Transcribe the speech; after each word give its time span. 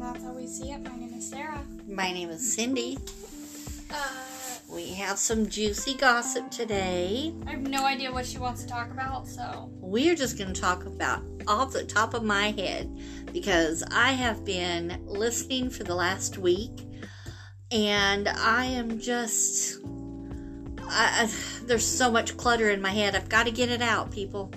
and 0.00 0.14
that's 0.14 0.24
how 0.24 0.32
we 0.32 0.46
see 0.46 0.70
it. 0.70 0.82
My 0.82 0.96
name 0.96 1.12
is 1.14 1.28
Sarah. 1.28 1.62
My 1.86 2.10
name 2.12 2.30
is 2.30 2.54
Cindy. 2.54 2.98
Uh, 3.92 3.96
We 4.68 4.94
have 4.94 5.18
some 5.18 5.48
juicy 5.48 5.94
gossip 5.94 6.50
today. 6.50 7.34
I 7.46 7.50
have 7.50 7.62
no 7.62 7.84
idea 7.84 8.12
what 8.12 8.24
she 8.24 8.38
wants 8.38 8.62
to 8.62 8.68
talk 8.68 8.90
about, 8.90 9.26
so 9.26 9.70
We 9.80 10.08
are 10.10 10.14
just 10.14 10.38
going 10.38 10.52
to 10.54 10.60
talk 10.60 10.86
about 10.86 11.22
off 11.46 11.72
the 11.72 11.84
top 11.84 12.14
of 12.14 12.22
my 12.22 12.52
head 12.52 12.98
because 13.32 13.82
I 13.90 14.12
have 14.12 14.44
been 14.44 15.02
listening 15.06 15.68
for 15.70 15.84
the 15.84 15.94
last 15.94 16.38
week 16.38 16.86
and 17.70 18.28
I 18.28 18.64
am 18.66 18.98
just. 18.98 19.80
I, 20.92 21.24
I, 21.24 21.30
there's 21.64 21.86
so 21.86 22.10
much 22.10 22.36
clutter 22.36 22.70
in 22.70 22.80
my 22.80 22.90
head. 22.90 23.14
I've 23.14 23.28
got 23.28 23.46
to 23.46 23.52
get 23.52 23.68
it 23.68 23.82
out, 23.82 24.10
people. 24.10 24.52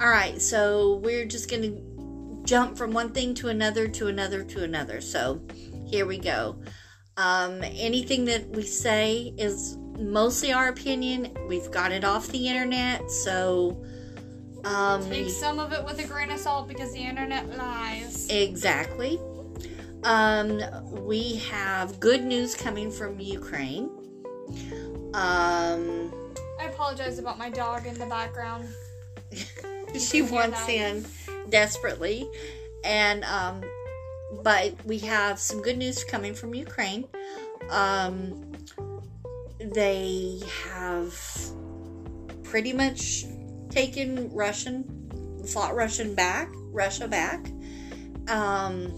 All 0.00 0.08
right, 0.08 0.40
so 0.40 0.96
we're 1.04 1.26
just 1.26 1.50
going 1.50 1.62
to 1.62 1.93
jump 2.44 2.76
from 2.76 2.92
one 2.92 3.10
thing 3.10 3.34
to 3.34 3.48
another 3.48 3.88
to 3.88 4.06
another 4.06 4.44
to 4.44 4.62
another. 4.62 5.00
So 5.00 5.40
here 5.86 6.06
we 6.06 6.18
go. 6.18 6.62
Um, 7.16 7.62
anything 7.62 8.24
that 8.26 8.48
we 8.50 8.62
say 8.62 9.34
is 9.38 9.76
mostly 9.98 10.52
our 10.52 10.68
opinion. 10.68 11.36
We've 11.48 11.70
got 11.70 11.92
it 11.92 12.04
off 12.04 12.28
the 12.28 12.48
internet, 12.48 13.10
so 13.10 13.84
um, 14.64 15.08
take 15.08 15.28
some 15.28 15.58
of 15.58 15.72
it 15.72 15.84
with 15.84 15.98
a 16.00 16.06
grain 16.06 16.30
of 16.30 16.38
salt 16.38 16.68
because 16.68 16.92
the 16.92 17.00
internet 17.00 17.56
lies. 17.56 18.28
exactly. 18.30 19.20
Um, 20.02 20.60
we 20.90 21.36
have 21.36 21.98
good 21.98 22.24
news 22.24 22.54
coming 22.54 22.90
from 22.90 23.18
Ukraine. 23.20 23.90
Um, 25.14 26.12
I 26.60 26.64
apologize 26.66 27.18
about 27.18 27.38
my 27.38 27.48
dog 27.48 27.86
in 27.86 27.94
the 27.94 28.06
background. 28.06 28.68
she 29.98 30.20
wants 30.22 30.68
in 30.68 31.06
desperately, 31.48 32.28
and 32.84 33.24
um, 33.24 33.62
but 34.42 34.74
we 34.84 34.98
have 34.98 35.38
some 35.38 35.62
good 35.62 35.78
news 35.78 36.04
coming 36.04 36.34
from 36.34 36.54
Ukraine. 36.54 37.06
Um, 37.70 38.52
they 39.58 40.40
have 40.64 41.18
pretty 42.42 42.72
much 42.72 43.24
taken 43.70 44.30
Russian, 44.32 44.84
fought 45.46 45.74
Russian 45.74 46.14
back, 46.14 46.48
Russia 46.72 47.08
back. 47.08 47.46
Um, 48.28 48.92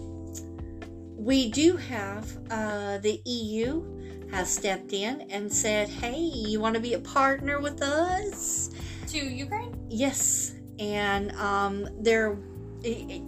we 1.17 1.49
do 1.49 1.75
have 1.75 2.37
uh, 2.49 2.99
the 2.99 3.21
EU 3.25 3.83
has 4.31 4.49
stepped 4.49 4.93
in 4.93 5.21
and 5.29 5.51
said, 5.51 5.89
"Hey, 5.89 6.19
you 6.19 6.59
want 6.59 6.75
to 6.75 6.81
be 6.81 6.93
a 6.93 6.99
partner 6.99 7.59
with 7.59 7.81
us?" 7.81 8.69
To 9.07 9.17
Ukraine? 9.17 9.73
Yes, 9.89 10.53
and 10.79 11.31
um, 11.33 11.87
there, 11.99 12.37
it, 12.83 13.21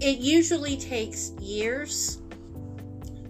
it, 0.00 0.18
usually 0.18 0.76
takes 0.76 1.30
years, 1.40 2.20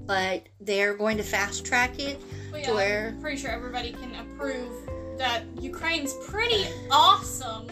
but 0.07 0.47
they're 0.61 0.95
going 0.95 1.17
to 1.17 1.23
fast 1.23 1.65
track 1.65 1.99
it. 1.99 2.21
Well, 2.53 2.63
To 2.63 2.75
where- 2.75 3.09
I'm 3.09 3.21
pretty 3.21 3.37
sure 3.37 3.51
everybody 3.51 3.93
can 3.93 4.15
approve 4.15 4.73
that 5.19 5.45
Ukraine's 5.61 6.15
pretty 6.27 6.67
awesome, 6.91 7.69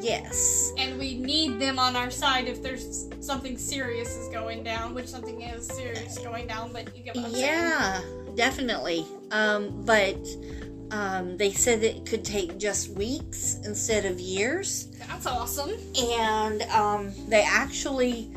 Yes, 0.00 0.72
and 0.76 0.98
we 0.98 1.14
need 1.16 1.58
them 1.58 1.78
on 1.78 1.96
our 1.96 2.10
side 2.10 2.46
if 2.46 2.62
there's 2.62 3.08
something 3.20 3.56
serious 3.56 4.14
is 4.16 4.28
going 4.28 4.62
down, 4.62 4.92
which 4.92 5.06
something 5.06 5.40
is 5.40 5.66
serious 5.66 6.18
going 6.18 6.46
down. 6.46 6.72
But 6.72 6.94
you 6.94 7.02
get 7.02 7.16
what 7.16 7.26
I'm 7.26 7.32
saying? 7.32 7.44
yeah, 7.44 8.02
definitely. 8.34 9.06
Um, 9.30 9.82
but 9.86 10.18
um, 10.94 11.36
they 11.36 11.50
said 11.50 11.82
it 11.82 12.06
could 12.06 12.24
take 12.24 12.56
just 12.56 12.90
weeks 12.90 13.58
instead 13.64 14.04
of 14.04 14.20
years. 14.20 14.86
That's 15.08 15.26
awesome. 15.26 15.72
and 15.98 16.62
um, 16.62 17.12
they 17.28 17.42
actually 17.42 18.30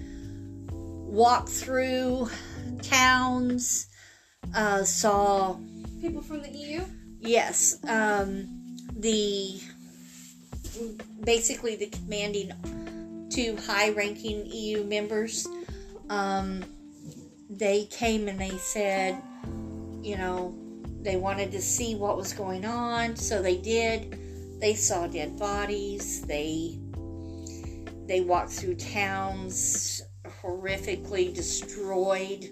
walked 0.71 1.49
through 1.49 2.29
towns, 2.81 3.87
uh, 4.55 4.83
saw 4.83 5.57
People 6.01 6.23
from 6.23 6.41
the 6.41 6.49
EU. 6.49 6.81
yes, 7.19 7.77
um, 7.87 8.47
the 8.95 9.61
basically 11.23 11.75
the 11.75 11.87
commanding 11.87 12.51
two 13.29 13.55
high-ranking 13.67 14.47
EU 14.47 14.83
members. 14.83 15.47
Um, 16.09 16.63
they 17.51 17.85
came 17.85 18.27
and 18.27 18.39
they 18.39 18.57
said, 18.57 19.21
you 20.01 20.17
know, 20.17 20.55
they 21.01 21.15
wanted 21.15 21.51
to 21.51 21.61
see 21.61 21.95
what 21.95 22.17
was 22.17 22.33
going 22.33 22.65
on, 22.65 23.15
so 23.15 23.41
they 23.41 23.57
did. 23.57 24.19
They 24.59 24.73
saw 24.73 25.07
dead 25.07 25.37
bodies. 25.37 26.21
They 26.21 26.77
they 28.07 28.21
walked 28.21 28.51
through 28.51 28.75
towns 28.75 30.01
horrifically 30.41 31.33
destroyed. 31.33 32.49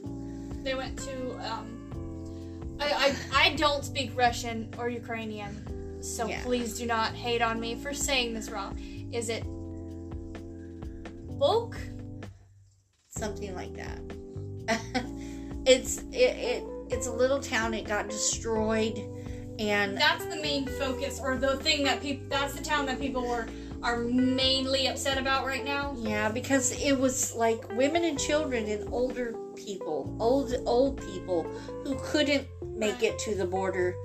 They 0.63 0.75
went 0.75 0.97
to. 0.99 1.31
Um, 1.51 2.77
I, 2.79 3.15
I 3.33 3.45
I 3.45 3.55
don't 3.55 3.83
speak 3.83 4.11
Russian 4.15 4.73
or 4.77 4.89
Ukrainian, 4.89 6.03
so 6.03 6.27
Yeah. 6.27 6.43
please 6.43 6.77
do 6.77 6.85
not 6.85 7.13
hate 7.13 7.41
on 7.41 7.59
me 7.59 7.75
for 7.75 7.93
saying 7.93 8.33
this 8.33 8.49
wrong. 8.49 8.77
Is 9.11 9.29
it 9.29 9.43
Volk? 11.37 11.77
something 13.09 13.55
like 13.55 13.73
that. 13.75 13.99
it's 15.65 15.99
it, 16.11 16.35
it 16.51 16.63
it's 16.89 17.07
a 17.07 17.11
little 17.11 17.39
town. 17.39 17.73
It 17.73 17.87
got 17.87 18.09
destroyed, 18.09 18.97
and 19.59 19.97
That's 19.97 20.25
the 20.25 20.37
main 20.37 20.67
focus, 20.67 21.19
or 21.21 21.37
the 21.37 21.57
thing 21.57 21.83
that 21.83 22.01
people. 22.01 22.27
That's 22.29 22.53
the 22.53 22.63
town 22.63 22.85
that 22.87 22.99
people 22.99 23.27
were 23.27 23.47
are 23.83 23.99
mainly 23.99 24.87
upset 24.87 25.17
about 25.19 25.45
right 25.45 25.63
now. 25.63 25.93
yeah, 25.97 26.29
because 26.29 26.71
it 26.81 26.97
was 26.97 27.35
like 27.35 27.71
women 27.75 28.03
and 28.03 28.19
children 28.19 28.65
and 28.65 28.91
older 28.91 29.35
people, 29.55 30.15
old 30.19 30.53
old 30.65 30.99
people 31.01 31.43
who 31.83 31.95
couldn't 31.99 32.47
make 32.63 33.03
it 33.03 33.19
to 33.19 33.35
the 33.35 33.45
border, 33.45 33.95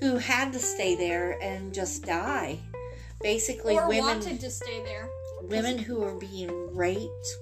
who 0.00 0.16
had 0.16 0.52
to 0.52 0.58
stay 0.58 0.96
there 0.96 1.38
and 1.42 1.74
just 1.74 2.04
die. 2.04 2.58
Basically, 3.20 3.74
or 3.74 3.88
women 3.88 4.04
wanted 4.04 4.40
to 4.40 4.50
stay 4.50 4.82
there. 4.84 5.10
women 5.42 5.76
who 5.76 6.00
were 6.00 6.14
being 6.14 6.74
raped, 6.74 7.38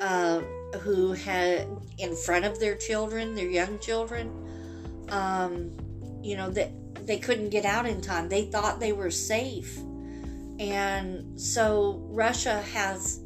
uh, 0.00 0.42
who 0.80 1.12
had 1.12 1.66
in 1.98 2.14
front 2.14 2.44
of 2.44 2.60
their 2.60 2.76
children, 2.76 3.34
their 3.34 3.48
young 3.48 3.78
children, 3.78 4.30
um, 5.10 5.70
you 6.22 6.36
know 6.36 6.50
that 6.50 6.70
they 7.06 7.18
couldn't 7.18 7.50
get 7.50 7.64
out 7.64 7.86
in 7.86 8.00
time. 8.00 8.28
They 8.28 8.46
thought 8.46 8.80
they 8.80 8.92
were 8.92 9.10
safe, 9.10 9.78
and 10.58 11.40
so 11.40 12.02
Russia 12.10 12.60
has 12.72 13.18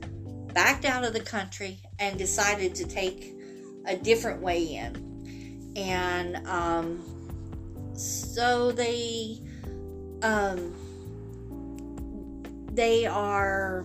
backed 0.55 0.85
out 0.85 1.05
of 1.05 1.13
the 1.13 1.21
country 1.21 1.79
and 1.99 2.19
decided 2.19 2.75
to 2.77 2.87
take 2.87 3.35
a 3.87 3.97
different 3.97 4.41
way 4.41 4.75
in, 4.77 5.73
and 5.77 6.47
um, 6.47 7.95
so 7.95 8.73
they. 8.73 9.39
Um, 10.23 10.75
they 12.73 13.05
are 13.07 13.85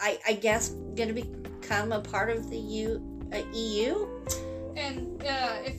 I, 0.00 0.18
I 0.26 0.32
guess 0.34 0.70
going 0.94 1.14
to 1.14 1.22
become 1.22 1.92
a 1.92 2.00
part 2.00 2.30
of 2.30 2.50
the 2.50 2.58
U, 2.58 3.28
uh, 3.32 3.42
EU. 3.52 4.08
And 4.76 5.22
uh, 5.22 5.56
if 5.64 5.76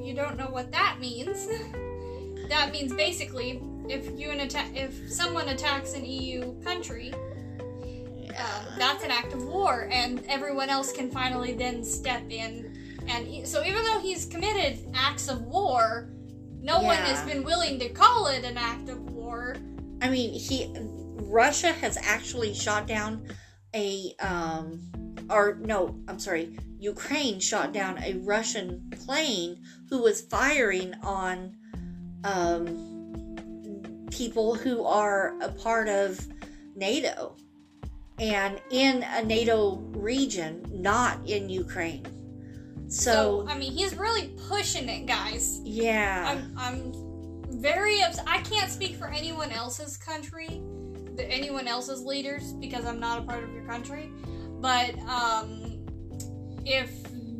you 0.00 0.14
don't 0.14 0.36
know 0.36 0.48
what 0.48 0.70
that 0.72 0.98
means, 1.00 1.46
that 2.48 2.70
means 2.72 2.92
basically 2.92 3.62
if 3.88 4.18
you 4.18 4.30
an 4.30 4.40
atta- 4.40 4.70
if 4.74 5.10
someone 5.10 5.48
attacks 5.48 5.94
an 5.94 6.04
EU 6.04 6.60
country, 6.62 7.12
um, 7.12 8.64
that's 8.78 9.04
an 9.04 9.10
act 9.10 9.32
of 9.32 9.44
war, 9.44 9.88
and 9.90 10.24
everyone 10.28 10.70
else 10.70 10.92
can 10.92 11.10
finally 11.10 11.52
then 11.52 11.84
step 11.84 12.22
in. 12.30 12.98
And 13.08 13.28
e- 13.28 13.44
so, 13.44 13.64
even 13.64 13.84
though 13.84 14.00
he's 14.00 14.26
committed 14.26 14.78
acts 14.94 15.28
of 15.28 15.42
war, 15.42 16.10
no 16.60 16.80
one 16.80 16.96
has 16.96 17.20
been 17.26 17.42
willing 17.42 17.78
to 17.80 17.88
call 17.88 18.28
it 18.28 18.44
an 18.44 18.56
act 18.56 18.88
of 18.88 19.00
war. 19.10 19.56
I 20.00 20.08
mean, 20.08 20.32
he 20.32 20.72
Russia 21.16 21.72
has 21.72 21.98
actually 22.00 22.54
shot 22.54 22.86
down 22.86 23.26
a 23.74 24.14
um 24.20 24.80
or 25.30 25.58
no, 25.60 25.96
I'm 26.08 26.18
sorry, 26.18 26.58
Ukraine 26.78 27.40
shot 27.40 27.72
down 27.72 27.98
a 28.02 28.14
Russian 28.24 28.90
plane 29.04 29.62
who 29.88 30.02
was 30.02 30.20
firing 30.22 30.94
on 31.02 31.56
um 32.24 34.06
people 34.10 34.54
who 34.54 34.84
are 34.84 35.34
a 35.40 35.48
part 35.48 35.88
of 35.88 36.20
NATO 36.76 37.36
and 38.18 38.60
in 38.70 39.02
a 39.04 39.22
NATO 39.24 39.76
region, 39.94 40.62
not 40.70 41.18
in 41.26 41.48
Ukraine. 41.48 42.04
So, 42.88 43.44
So, 43.44 43.46
I 43.48 43.56
mean, 43.56 43.72
he's 43.72 43.96
really 43.96 44.28
pushing 44.48 44.88
it, 44.88 45.06
guys. 45.06 45.60
yeah. 45.64 46.24
I'm, 46.28 46.54
I'm 46.58 46.92
very 47.60 48.02
upset. 48.02 48.24
I 48.28 48.42
can't 48.42 48.70
speak 48.70 48.96
for 48.96 49.06
anyone 49.08 49.50
else's 49.50 49.96
country, 49.96 50.60
the, 51.16 51.30
anyone 51.30 51.68
else's 51.68 52.02
leaders, 52.02 52.52
because 52.54 52.84
I'm 52.84 53.00
not 53.00 53.18
a 53.18 53.22
part 53.22 53.44
of 53.44 53.52
your 53.52 53.64
country. 53.64 54.10
But 54.60 54.98
um, 55.00 55.84
if 56.64 56.90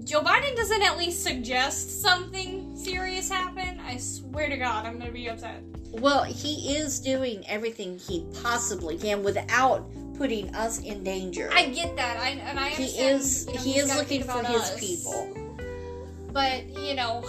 Joe 0.04 0.20
Biden 0.20 0.56
doesn't 0.56 0.82
at 0.82 0.98
least 0.98 1.22
suggest 1.22 2.02
something 2.02 2.76
serious 2.76 3.28
happen, 3.30 3.80
I 3.86 3.96
swear 3.96 4.48
to 4.48 4.56
God, 4.56 4.84
I'm 4.86 4.98
gonna 4.98 5.12
be 5.12 5.28
upset. 5.28 5.62
Well, 5.92 6.24
he 6.24 6.76
is 6.76 6.98
doing 7.00 7.44
everything 7.46 7.98
he 7.98 8.26
possibly 8.42 8.96
can 8.96 9.22
without 9.22 9.88
putting 10.16 10.54
us 10.54 10.80
in 10.80 11.04
danger. 11.04 11.50
I 11.52 11.68
get 11.68 11.96
that. 11.96 12.16
I 12.16 12.30
and 12.30 12.58
I 12.58 12.70
he 12.70 12.84
is 12.84 13.46
you 13.46 13.54
know, 13.54 13.60
he 13.60 13.78
is 13.78 13.96
looking 13.96 14.22
for 14.22 14.44
his 14.44 14.62
us. 14.62 14.80
people. 14.80 15.36
But 16.32 16.68
you 16.68 16.94
know, 16.94 17.24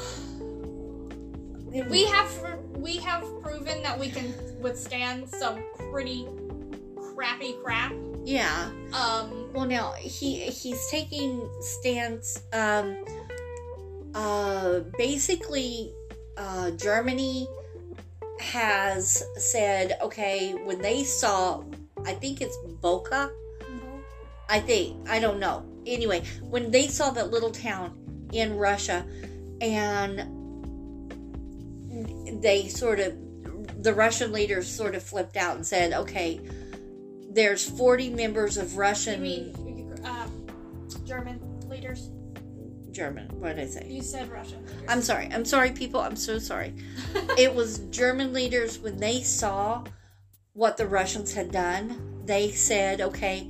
we 1.89 2.05
have 2.05 2.29
we 2.83 2.97
have 2.97 3.23
proven 3.41 3.81
that 3.81 3.97
we 3.97 4.09
can 4.09 4.33
withstand 4.61 5.29
some 5.29 5.63
pretty 5.89 6.27
crappy 7.15 7.55
crap. 7.63 7.93
yeah. 8.25 8.69
Um, 8.91 9.49
Well, 9.53 9.65
now 9.65 9.93
he 9.93 10.41
he's 10.51 10.85
taking 10.91 11.49
stance. 11.61 12.43
Um, 12.51 12.97
uh, 14.13 14.81
basically, 14.97 15.93
uh, 16.37 16.71
Germany 16.71 17.47
has 18.39 19.23
said, 19.37 19.97
okay, 20.01 20.53
when 20.65 20.81
they 20.81 21.03
saw, 21.03 21.63
I 22.05 22.13
think 22.13 22.41
it's 22.41 22.57
Boca. 22.81 23.31
I 24.49 24.59
think 24.59 25.07
I 25.09 25.19
don't 25.19 25.39
know. 25.39 25.63
Anyway, 25.85 26.23
when 26.41 26.69
they 26.69 26.87
saw 26.87 27.11
that 27.11 27.31
little 27.31 27.51
town 27.51 27.95
in 28.33 28.57
Russia, 28.57 29.05
and 29.61 30.42
they 32.41 32.67
sort 32.67 32.99
of, 32.99 33.13
the 33.83 33.93
Russian 33.93 34.31
leaders 34.31 34.67
sort 34.67 34.95
of 34.95 35.03
flipped 35.03 35.37
out 35.37 35.55
and 35.55 35.65
said, 35.65 35.93
okay, 35.93 36.39
there's 37.29 37.69
40 37.69 38.11
members 38.11 38.57
of 38.57 38.77
Russian. 38.77 39.21
mean, 39.21 39.95
um, 40.03 40.47
German 41.05 41.39
leaders. 41.67 42.09
German. 42.91 43.27
What 43.39 43.55
did 43.55 43.63
I 43.63 43.67
say? 43.67 43.87
You 43.89 44.03
said 44.03 44.31
Russian 44.31 44.65
leaders. 44.65 44.83
I'm 44.87 45.01
sorry. 45.01 45.27
I'm 45.31 45.45
sorry, 45.45 45.71
people. 45.71 45.99
I'm 45.99 46.15
so 46.15 46.37
sorry. 46.37 46.73
it 47.37 47.53
was 47.53 47.79
German 47.89 48.31
leaders 48.33 48.77
when 48.79 48.97
they 48.97 49.21
saw 49.23 49.83
what 50.53 50.77
the 50.77 50.85
Russians 50.85 51.33
had 51.33 51.51
done. 51.51 52.21
They 52.25 52.51
said, 52.51 53.01
"Okay, 53.01 53.49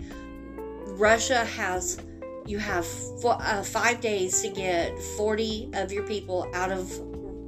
Russia 0.88 1.44
has 1.44 2.00
you 2.45 2.57
have 2.57 2.88
uh, 3.23 3.63
five 3.63 4.01
days 4.01 4.41
to 4.41 4.50
get 4.50 4.97
40 5.17 5.71
of 5.73 5.91
your 5.91 6.05
people 6.05 6.50
out 6.53 6.71
of 6.71 6.91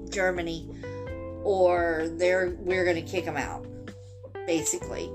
Germany, 0.10 0.70
or 1.46 2.10
they're 2.18 2.58
we're 2.60 2.84
going 2.84 2.98
to 2.98 3.10
kick 3.10 3.24
them 3.24 3.38
out." 3.38 3.66
Basically, 4.46 5.10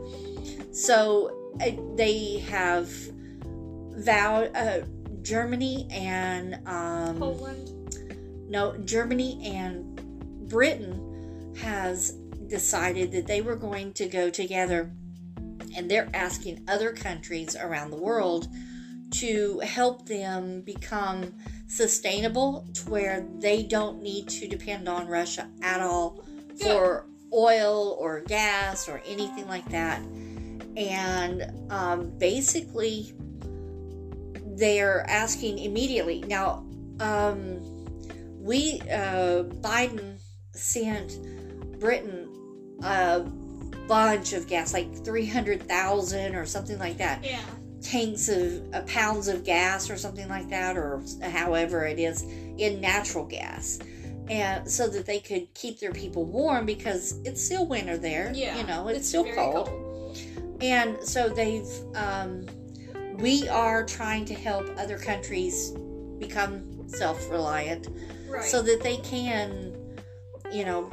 so 0.72 1.54
uh, 1.60 1.70
they 1.96 2.38
have 2.48 2.88
vowed. 3.98 4.56
Uh, 4.56 4.80
Germany 5.22 5.86
and 5.90 6.66
um, 6.66 7.18
Poland. 7.18 8.48
no, 8.48 8.76
Germany 8.78 9.40
and 9.44 10.48
Britain 10.48 11.54
has 11.60 12.12
decided 12.46 13.12
that 13.12 13.26
they 13.26 13.40
were 13.40 13.56
going 13.56 13.92
to 13.94 14.06
go 14.06 14.30
together 14.30 14.90
and 15.76 15.90
they're 15.90 16.10
asking 16.14 16.64
other 16.68 16.92
countries 16.92 17.54
around 17.56 17.90
the 17.90 17.96
world 17.96 18.48
to 19.12 19.60
help 19.60 20.06
them 20.06 20.62
become 20.62 21.32
sustainable 21.70 22.67
to 22.75 22.90
where 22.90 23.25
they 23.38 23.62
don't 23.62 24.02
need 24.02 24.28
to 24.28 24.49
depend 24.49 24.88
on 24.88 25.06
Russia 25.06 25.49
at 25.62 25.81
all 25.81 26.25
for 26.61 27.06
oil 27.32 27.96
or 28.00 28.20
gas 28.20 28.88
or 28.88 29.00
anything 29.06 29.46
like 29.46 29.69
that. 29.70 30.00
And 30.76 31.70
um, 31.70 32.11
basically, 32.19 33.14
they're 34.56 35.08
asking 35.08 35.61
immediately. 35.61 36.22
Now, 36.26 36.67
um, 36.99 37.61
we, 38.40 38.81
uh, 38.90 39.44
Biden 39.62 40.20
sent 40.52 41.20
Britain 41.78 42.28
a 42.82 43.20
bunch 43.87 44.32
of 44.32 44.49
gas, 44.49 44.75
like 44.75 45.05
300,000 45.05 46.34
or 46.34 46.46
something 46.46 46.78
like 46.81 46.99
that. 46.99 47.25
Yeah. 47.25 47.40
Tanks 47.82 48.28
of 48.28 48.74
uh, 48.74 48.82
pounds 48.82 49.28
of 49.28 49.44
gas 49.44 49.88
or 49.90 49.96
something 49.96 50.28
like 50.28 50.48
that, 50.50 50.76
or 50.76 51.02
however 51.22 51.86
it 51.86 51.98
is, 51.98 52.22
in 52.22 52.80
natural 52.80 53.24
gas. 53.24 53.78
And 54.28 54.70
so 54.70 54.86
that 54.88 55.06
they 55.06 55.18
could 55.18 55.52
keep 55.54 55.80
their 55.80 55.92
people 55.92 56.24
warm 56.24 56.66
because 56.66 57.18
it's 57.24 57.44
still 57.44 57.66
winter 57.66 57.96
there. 57.98 58.30
Yeah. 58.34 58.56
You 58.58 58.66
know, 58.66 58.88
it's, 58.88 59.08
still 59.08 59.24
very 59.24 59.34
cold. 59.36 59.68
And 60.60 61.02
so 61.02 61.28
they've, 61.28 61.66
um, 61.94 62.46
we 63.16 63.48
are 63.48 63.84
trying 63.84 64.24
to 64.26 64.34
help 64.34 64.66
other 64.78 64.98
countries 64.98 65.72
become 66.18 66.88
self 66.88 67.30
reliant 67.30 67.88
Right. 68.28 68.44
so 68.44 68.62
that 68.62 68.82
they 68.82 68.98
can, 68.98 69.74
you 70.52 70.64
know, 70.64 70.90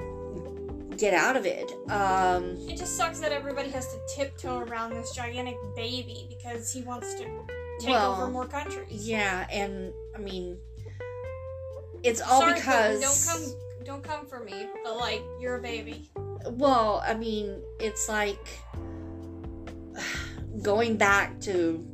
get 0.98 1.14
out 1.14 1.36
of 1.36 1.46
it. 1.46 1.72
Um, 1.90 2.58
it 2.68 2.78
just 2.78 2.98
sucks 2.98 3.20
that 3.20 3.32
everybody 3.32 3.70
has 3.70 3.88
to 3.94 4.00
tiptoe 4.16 4.60
around 4.60 4.92
this 4.92 5.14
gigantic 5.14 5.58
baby 5.76 6.28
because 6.30 6.72
he 6.72 6.82
wants 6.82 7.14
to 7.16 7.26
take 7.80 7.90
Well, 7.90 8.14
over 8.14 8.28
more 8.32 8.46
countries. 8.46 9.08
yeah, 9.08 9.48
and 9.52 9.94
I 10.16 10.20
mean, 10.20 10.58
it's 12.04 12.22
all 12.22 12.42
Sorry, 12.42 12.54
because. 12.56 13.02
Don't 13.02 13.36
come, 13.36 13.86
don't 13.86 14.04
come 14.04 14.26
for 14.26 14.40
me. 14.44 14.68
But 14.84 14.98
like, 14.98 15.24
you're 15.40 15.56
a 15.58 15.62
baby. 15.62 16.10
Well, 16.50 17.04
I 17.06 17.14
mean, 17.14 17.62
it's 17.80 18.08
like 18.10 18.46
going 20.62 20.98
back 20.98 21.40
to 21.42 21.86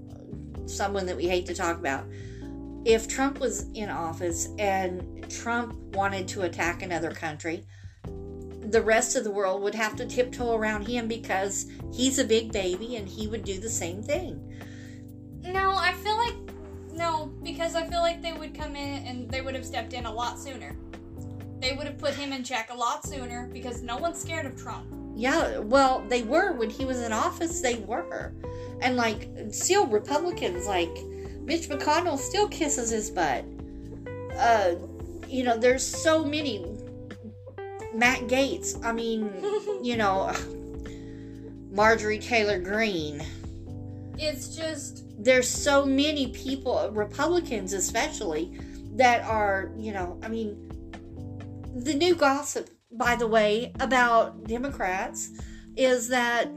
someone 0.66 1.06
that 1.06 1.18
we 1.18 1.28
hate 1.28 1.46
to 1.48 1.54
talk 1.54 1.78
about. 1.78 2.06
If 2.86 3.08
Trump 3.08 3.40
was 3.40 3.66
in 3.74 3.90
office 3.90 4.50
and 4.60 5.26
Trump 5.30 5.74
wanted 5.96 6.28
to 6.30 6.42
attack 6.42 6.82
another 6.82 7.12
country, 7.12 7.64
the 8.74 8.82
rest 8.82 9.16
of 9.16 9.24
the 9.24 9.32
world 9.32 9.62
would 9.62 9.76
have 9.76 9.96
to 9.96 10.06
tiptoe 10.06 10.56
around 10.56 10.88
him 10.88 11.08
because 11.08 11.68
he's 11.94 12.20
a 12.20 12.26
big 12.26 12.52
baby 12.52 12.96
and 12.96 13.08
he 13.08 13.28
would 13.28 13.46
do 13.46 13.60
the 13.60 13.70
same 13.70 14.02
thing. 14.04 14.42
No, 15.44 15.76
I 15.76 15.94
feel 15.94 16.18
like 16.18 16.36
no, 16.92 17.32
because 17.44 17.76
I 17.76 17.88
feel 17.88 18.02
like 18.02 18.22
they 18.22 18.34
would 18.34 18.54
come 18.54 18.76
in 18.76 19.06
and 19.08 19.30
they 19.30 19.42
would 19.42 19.56
have 19.56 19.66
stepped 19.66 19.94
in 19.94 20.06
a 20.06 20.12
lot 20.12 20.40
sooner. 20.40 20.76
They 21.60 21.74
would 21.74 21.88
have 21.88 21.98
put 21.98 22.14
him 22.14 22.34
in 22.34 22.44
check 22.44 22.70
a 22.72 22.76
lot 22.76 23.06
sooner 23.06 23.50
because 23.54 23.82
no 23.82 23.98
one's 23.98 24.20
scared 24.20 24.46
of 24.46 24.56
Trump. 24.58 24.86
Yeah, 25.16 25.60
well, 25.60 26.04
they 26.10 26.24
were 26.24 26.54
when 26.54 26.70
he 26.70 26.86
was 26.86 27.00
in 27.00 27.14
office, 27.14 27.62
they 27.62 27.76
were. 27.76 28.34
And 28.82 28.96
like, 28.96 29.30
still 29.52 29.88
Republicans, 29.88 30.68
like, 30.68 30.96
Mitch 31.42 31.70
McConnell 31.70 32.18
still 32.18 32.48
kisses 32.48 32.90
his 32.90 33.12
butt. 33.12 33.46
Uh, 34.38 34.76
you 35.28 35.44
know, 35.44 35.58
there's 35.58 35.86
so 35.86 36.26
many. 36.26 36.66
Matt 37.94 38.22
Gaetz, 38.28 38.84
I 38.84 38.92
mean, 38.92 39.32
you 39.84 39.98
know, 39.98 40.32
Marjorie 41.72 42.20
Taylor 42.20 42.60
Greene. 42.60 43.24
It's 44.18 44.56
just 44.56 45.06
There's 45.24 45.48
so 45.48 45.86
many 45.86 46.28
people, 46.28 46.90
Republicans 46.92 47.74
especially, 47.74 48.60
that 48.96 49.24
are, 49.24 49.72
you 49.78 49.92
know, 49.92 50.20
I 50.24 50.28
mean, 50.28 50.70
the 51.76 51.94
new 51.96 52.16
gossip, 52.16 52.70
by 52.92 53.16
the 53.16 53.28
way, 53.28 53.74
about 53.80 54.44
Democrats 54.46 55.30
is 55.76 56.08
that 56.10 56.48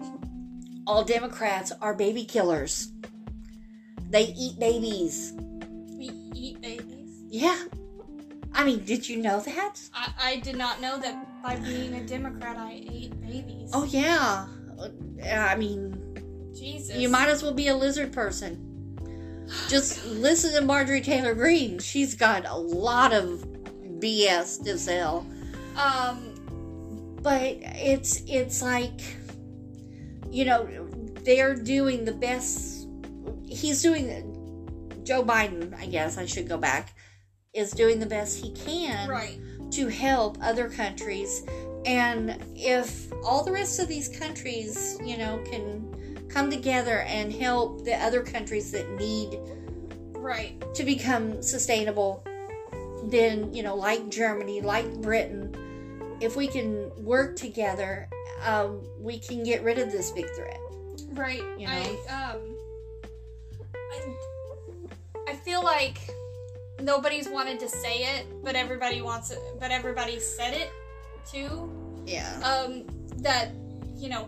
all 0.86 1.02
Democrats 1.02 1.72
are 1.80 1.94
baby 1.94 2.24
killers. 2.24 2.92
They 4.10 4.34
eat 4.38 4.58
babies. 4.58 5.32
we 5.36 6.10
eat 6.34 6.60
babies. 6.60 7.22
Yeah. 7.28 7.64
I 8.56 8.64
mean, 8.64 8.84
did 8.84 9.08
you 9.08 9.18
know 9.22 9.40
that? 9.40 9.78
I, 9.94 10.12
I 10.20 10.36
did 10.36 10.56
not 10.56 10.80
know 10.80 10.98
that 10.98 11.42
by 11.42 11.56
being 11.56 11.94
a 11.94 12.06
Democrat 12.06 12.56
I 12.56 12.72
ate 12.90 13.20
babies. 13.20 13.70
Oh, 13.72 13.84
yeah. 13.84 14.46
Uh, 14.78 14.88
I 15.28 15.54
mean, 15.56 16.52
Jesus. 16.54 16.96
you 16.96 17.08
might 17.08 17.28
as 17.28 17.42
well 17.42 17.52
be 17.52 17.68
a 17.68 17.76
lizard 17.76 18.12
person. 18.12 18.62
Just 19.68 20.04
listen 20.06 20.54
to 20.54 20.60
Marjorie 20.62 21.00
Taylor 21.02 21.34
Greene. 21.34 21.78
She's 21.78 22.14
got 22.14 22.46
a 22.46 22.56
lot 22.56 23.12
of 23.12 23.46
BS 24.00 24.64
to 24.64 24.78
sell. 24.78 25.26
um 25.76 26.32
but 27.22 27.42
it's 27.42 28.22
it's 28.28 28.62
like 28.62 29.00
you 30.30 30.44
know 30.44 30.66
they're 31.24 31.54
doing 31.56 32.04
the 32.04 32.12
best 32.12 32.86
he's 33.44 33.82
doing 33.82 34.06
joe 35.02 35.24
biden 35.24 35.74
i 35.78 35.86
guess 35.86 36.18
i 36.18 36.24
should 36.24 36.48
go 36.48 36.56
back 36.56 36.94
is 37.56 37.70
doing 37.72 37.98
the 37.98 38.06
best 38.06 38.38
he 38.42 38.52
can 38.52 39.08
right. 39.08 39.38
to 39.72 39.88
help 39.88 40.36
other 40.42 40.68
countries 40.68 41.42
and 41.84 42.36
if 42.54 43.12
all 43.24 43.42
the 43.44 43.52
rest 43.52 43.80
of 43.80 43.88
these 43.88 44.08
countries 44.08 44.98
you 45.04 45.16
know 45.16 45.42
can 45.50 46.26
come 46.28 46.50
together 46.50 47.00
and 47.00 47.32
help 47.32 47.84
the 47.84 47.94
other 47.94 48.22
countries 48.22 48.70
that 48.72 48.88
need 48.92 49.38
Right. 50.26 50.60
to 50.74 50.82
become 50.82 51.40
sustainable, 51.40 52.24
then, 53.04 53.54
you 53.54 53.62
know, 53.62 53.76
like 53.76 54.08
Germany, 54.08 54.60
like 54.60 54.92
Britain, 55.00 55.54
if 56.20 56.34
we 56.34 56.48
can 56.48 56.90
work 57.04 57.36
together, 57.36 58.08
um, 58.44 58.82
we 58.98 59.20
can 59.20 59.44
get 59.44 59.62
rid 59.62 59.78
of 59.78 59.92
this 59.92 60.10
big 60.10 60.28
threat. 60.34 60.58
Right. 61.12 61.44
You 61.56 61.68
I 61.68 61.80
know? 61.80 61.90
um 62.10 62.56
I 63.74 64.16
I 65.28 65.36
feel 65.36 65.62
like 65.62 65.98
nobody's 66.80 67.28
wanted 67.28 67.58
to 67.60 67.68
say 67.68 68.16
it, 68.16 68.26
but 68.44 68.54
everybody 68.54 69.00
wants 69.02 69.30
it 69.30 69.40
but 69.60 69.70
everybody 69.70 70.18
said 70.20 70.54
it 70.54 70.70
too. 71.30 71.72
Yeah. 72.06 72.40
Um 72.44 72.84
that, 73.18 73.52
you 73.96 74.08
know, 74.08 74.26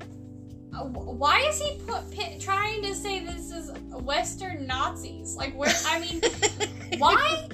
uh, 0.75 0.85
why 0.85 1.41
is 1.49 1.61
he 1.61 1.79
put, 1.87 2.11
pi- 2.15 2.39
trying 2.41 2.83
to 2.83 2.95
say 2.95 3.25
this 3.25 3.51
is 3.51 3.71
Western 3.91 4.67
Nazis? 4.67 5.35
Like, 5.37 5.57
where? 5.57 5.73
I 5.87 6.01
mean, 6.01 6.21
why? 6.99 7.49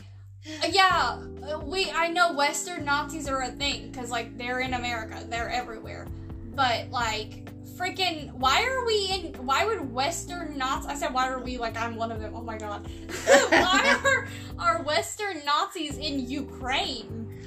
Uh, 0.62 0.68
yeah, 0.70 1.22
uh, 1.48 1.58
we. 1.60 1.90
I 1.90 2.08
know 2.08 2.34
Western 2.34 2.84
Nazis 2.84 3.28
are 3.28 3.42
a 3.42 3.50
thing 3.50 3.90
because 3.90 4.10
like 4.10 4.36
they're 4.36 4.60
in 4.60 4.74
America, 4.74 5.24
they're 5.28 5.50
everywhere. 5.50 6.06
But 6.54 6.90
like, 6.90 7.43
freaking, 7.76 8.32
why 8.32 8.64
are 8.64 8.84
we 8.86 9.10
in? 9.12 9.46
Why 9.46 9.64
would 9.64 9.92
Western 9.92 10.56
Nazis? 10.56 10.90
I 10.90 10.94
said, 10.94 11.12
why 11.14 11.28
are 11.28 11.40
we? 11.40 11.58
Like, 11.58 11.76
I'm 11.76 11.96
one 11.96 12.12
of 12.12 12.20
them. 12.20 12.32
Oh 12.34 12.42
my 12.42 12.56
god. 12.56 12.86
why 13.26 14.00
are 14.04 14.28
are 14.58 14.82
Western 14.82 15.44
Nazis 15.44 15.98
in 15.98 16.28
Ukraine? 16.28 17.42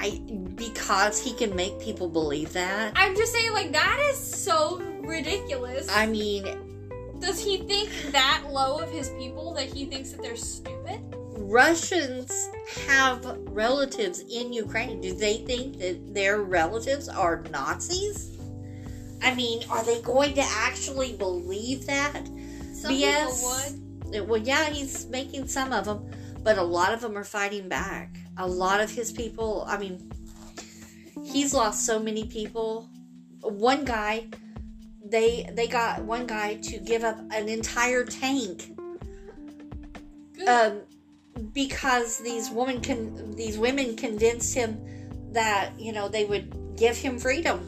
I 0.00 0.20
because 0.54 1.22
he 1.22 1.34
can 1.34 1.54
make 1.54 1.78
people 1.80 2.08
believe 2.08 2.52
that. 2.54 2.92
I'm 2.96 3.14
just 3.14 3.32
saying, 3.32 3.52
like, 3.52 3.72
that 3.72 3.98
is 4.10 4.16
so 4.16 4.80
ridiculous. 5.00 5.88
I 5.90 6.06
mean, 6.06 6.44
Does 7.20 7.38
he 7.38 7.58
think 7.58 7.90
that 8.12 8.44
low 8.48 8.78
of 8.78 8.90
his 8.90 9.10
people 9.10 9.52
that 9.54 9.66
he 9.66 9.84
thinks 9.84 10.12
that 10.12 10.22
they're 10.22 10.36
stupid? 10.36 11.00
Russians 11.36 12.48
have 12.86 13.24
relatives 13.48 14.20
in 14.20 14.52
Ukraine. 14.52 15.00
Do 15.00 15.12
they 15.12 15.38
think 15.38 15.78
that 15.78 16.14
their 16.14 16.42
relatives 16.42 17.08
are 17.08 17.42
Nazis? 17.50 18.39
I 19.22 19.34
mean, 19.34 19.62
are 19.70 19.84
they 19.84 20.00
going 20.00 20.34
to 20.34 20.42
actually 20.42 21.12
believe 21.12 21.86
that? 21.86 22.26
Some 22.72 22.94
BS. 22.94 23.24
people 23.24 24.20
would. 24.20 24.28
Well, 24.28 24.40
yeah, 24.40 24.70
he's 24.70 25.06
making 25.06 25.46
some 25.46 25.72
of 25.72 25.84
them, 25.84 26.10
but 26.42 26.58
a 26.58 26.62
lot 26.62 26.92
of 26.92 27.00
them 27.00 27.16
are 27.16 27.24
fighting 27.24 27.68
back. 27.68 28.16
A 28.38 28.46
lot 28.46 28.80
of 28.80 28.90
his 28.90 29.12
people, 29.12 29.64
I 29.68 29.78
mean, 29.78 30.10
he's 31.22 31.54
lost 31.54 31.86
so 31.86 31.98
many 31.98 32.24
people. 32.24 32.88
One 33.42 33.84
guy, 33.84 34.28
they 35.04 35.50
they 35.52 35.66
got 35.66 36.02
one 36.02 36.26
guy 36.26 36.54
to 36.54 36.78
give 36.78 37.04
up 37.04 37.18
an 37.30 37.48
entire 37.48 38.04
tank 38.04 38.74
Good. 40.36 40.48
um, 40.48 40.80
because 41.52 42.18
these 42.18 42.50
women 42.50 42.80
can 42.80 43.32
these 43.32 43.58
women 43.58 43.96
convinced 43.96 44.54
him 44.54 44.78
that 45.32 45.78
you 45.78 45.92
know 45.92 46.08
they 46.08 46.24
would 46.24 46.76
give 46.76 46.96
him 46.96 47.18
freedom. 47.18 47.66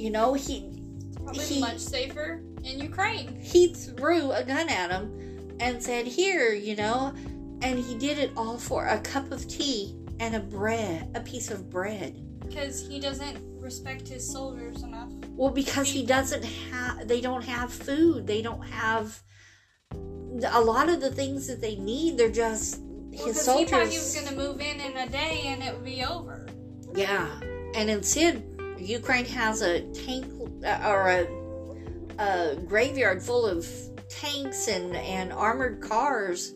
You 0.00 0.08
know 0.10 0.32
he 0.32 0.72
Probably 1.16 1.44
he- 1.44 1.60
much 1.60 1.78
safer 1.78 2.42
in 2.64 2.80
Ukraine. 2.80 3.38
he 3.38 3.74
threw 3.74 4.32
a 4.32 4.42
gun 4.42 4.70
at 4.70 4.90
him 4.90 5.56
and 5.60 5.82
said, 5.82 6.06
"Here, 6.06 6.54
you 6.54 6.74
know," 6.74 7.12
and 7.60 7.78
he 7.78 7.94
did 7.98 8.16
it 8.18 8.30
all 8.34 8.56
for 8.56 8.86
a 8.86 8.98
cup 9.00 9.30
of 9.30 9.46
tea 9.46 9.94
and 10.18 10.34
a 10.34 10.40
bread, 10.40 11.10
a 11.14 11.20
piece 11.20 11.50
of 11.50 11.68
bread. 11.68 12.16
Because 12.40 12.80
he 12.88 12.98
doesn't 12.98 13.36
respect 13.60 14.08
his 14.08 14.26
soldiers 14.26 14.82
enough. 14.82 15.10
Well, 15.36 15.50
because 15.50 15.88
he 15.90 16.06
doesn't 16.06 16.44
have, 16.44 17.06
they 17.06 17.20
don't 17.20 17.44
have 17.44 17.70
food. 17.70 18.26
They 18.26 18.40
don't 18.40 18.62
have 18.64 19.22
a 20.50 20.60
lot 20.62 20.88
of 20.88 21.02
the 21.02 21.10
things 21.10 21.46
that 21.46 21.60
they 21.60 21.76
need. 21.76 22.16
They're 22.16 22.30
just 22.30 22.80
Well, 22.80 23.26
his 23.26 23.40
soldiers. 23.42 23.68
he 23.68 23.76
thought 23.76 23.88
he 23.92 23.98
was 23.98 24.14
gonna 24.18 24.36
move 24.36 24.60
in 24.62 24.80
in 24.80 24.96
a 24.96 25.08
day 25.10 25.42
and 25.44 25.62
it 25.62 25.74
would 25.74 25.84
be 25.84 26.02
over. 26.02 26.46
Yeah, 26.96 27.28
and 27.74 27.90
instead, 27.90 28.49
Ukraine 28.80 29.24
has 29.26 29.62
a 29.62 29.82
tank 29.92 30.26
uh, 30.64 30.88
or 30.88 31.08
a, 31.08 31.26
a 32.18 32.56
graveyard 32.56 33.22
full 33.22 33.46
of 33.46 33.66
tanks 34.08 34.68
and, 34.68 34.96
and 34.96 35.32
armored 35.32 35.80
cars 35.80 36.54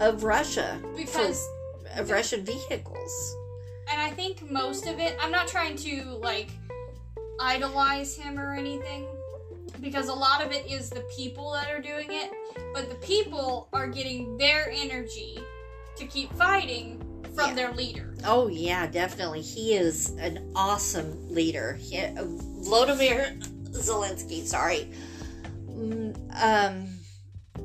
of 0.00 0.24
Russia, 0.24 0.80
Because, 0.96 1.46
of 1.96 2.10
Russian 2.10 2.44
vehicles. 2.44 3.36
and 3.92 4.00
I 4.00 4.10
think 4.10 4.50
most 4.50 4.86
of 4.86 4.98
it, 4.98 5.16
I'm 5.20 5.30
not 5.30 5.46
trying 5.46 5.76
to 5.76 6.02
like 6.22 6.50
idolize 7.40 8.16
him 8.16 8.38
or 8.38 8.54
anything, 8.54 9.06
because 9.80 10.08
a 10.08 10.14
lot 10.14 10.44
of 10.44 10.50
it 10.52 10.66
is 10.70 10.90
the 10.90 11.04
people 11.16 11.52
that 11.52 11.70
are 11.70 11.80
doing 11.80 12.08
it, 12.10 12.30
but 12.72 12.88
the 12.88 12.96
people 12.96 13.68
are 13.72 13.86
getting 13.86 14.36
their 14.38 14.70
energy 14.72 15.38
to 15.96 16.06
keep 16.06 16.32
fighting 16.34 17.00
from 17.34 17.48
Yeah. 17.50 17.54
their 17.54 17.72
leader. 17.72 18.14
Oh 18.24 18.48
yeah, 18.48 18.86
definitely. 18.86 19.42
He 19.42 19.74
is 19.74 20.10
an 20.18 20.50
awesome 20.56 21.28
leader. 21.32 21.74
He, 21.74 21.98
uh, 21.98 22.24
Vladimir 22.24 23.36
Zelensky, 23.70 24.44
sorry, 24.46 24.90
Mm, 25.68 26.14
um, 26.40 26.88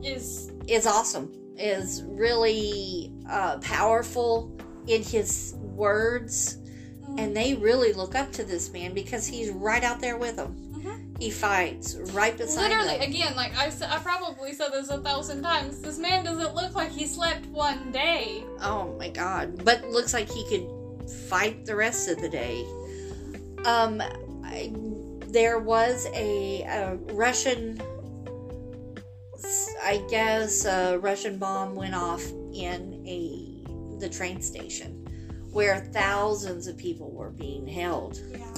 Is 0.03 0.51
is 0.67 0.85
awesome. 0.88 1.31
Is 1.57 2.03
really 2.05 3.11
uh, 3.29 3.57
powerful 3.59 4.51
in 4.88 5.03
his 5.03 5.53
words. 5.57 6.57
and 7.17 7.35
they 7.35 7.55
really 7.55 7.91
look 7.91 8.13
up 8.15 8.31
to 8.31 8.43
this 8.43 8.71
man 8.71 8.93
because 8.93 9.25
he's 9.27 9.49
right 9.49 9.83
out 9.83 9.99
there 9.99 10.17
with 10.17 10.35
them. 10.35 10.68
He 11.19 11.29
fights 11.29 11.95
right 12.13 12.38
beside 12.38 12.69
literally 12.69 12.97
them. 12.97 13.09
again 13.09 13.35
like 13.35 13.53
I, 13.57 13.71
I 13.89 13.99
probably 13.99 14.53
said 14.53 14.71
this 14.71 14.89
a 14.89 14.99
thousand 14.99 15.41
times. 15.43 15.81
This 15.81 15.97
man 15.97 16.23
doesn't 16.23 16.55
look 16.55 16.75
like 16.75 16.91
he 16.91 17.05
slept 17.05 17.45
one 17.47 17.91
day. 17.91 18.45
Oh 18.61 18.95
my 18.97 19.09
god! 19.09 19.65
But 19.65 19.83
looks 19.89 20.13
like 20.13 20.29
he 20.29 20.47
could 20.47 21.09
fight 21.27 21.65
the 21.65 21.75
rest 21.75 22.07
of 22.07 22.21
the 22.21 22.29
day. 22.29 22.65
Um, 23.65 24.01
I, 24.45 24.71
there 25.27 25.59
was 25.59 26.07
a, 26.13 26.61
a 26.61 26.95
Russian, 27.13 27.81
I 29.83 30.01
guess, 30.09 30.65
a 30.65 30.97
Russian 30.99 31.38
bomb 31.38 31.75
went 31.75 31.95
off 31.95 32.25
in 32.53 33.03
a 33.05 33.99
the 33.99 34.07
train 34.07 34.41
station 34.41 35.05
where 35.51 35.79
thousands 35.91 36.67
of 36.67 36.77
people 36.77 37.11
were 37.11 37.31
being 37.31 37.67
held. 37.67 38.19
Yeah. 38.31 38.53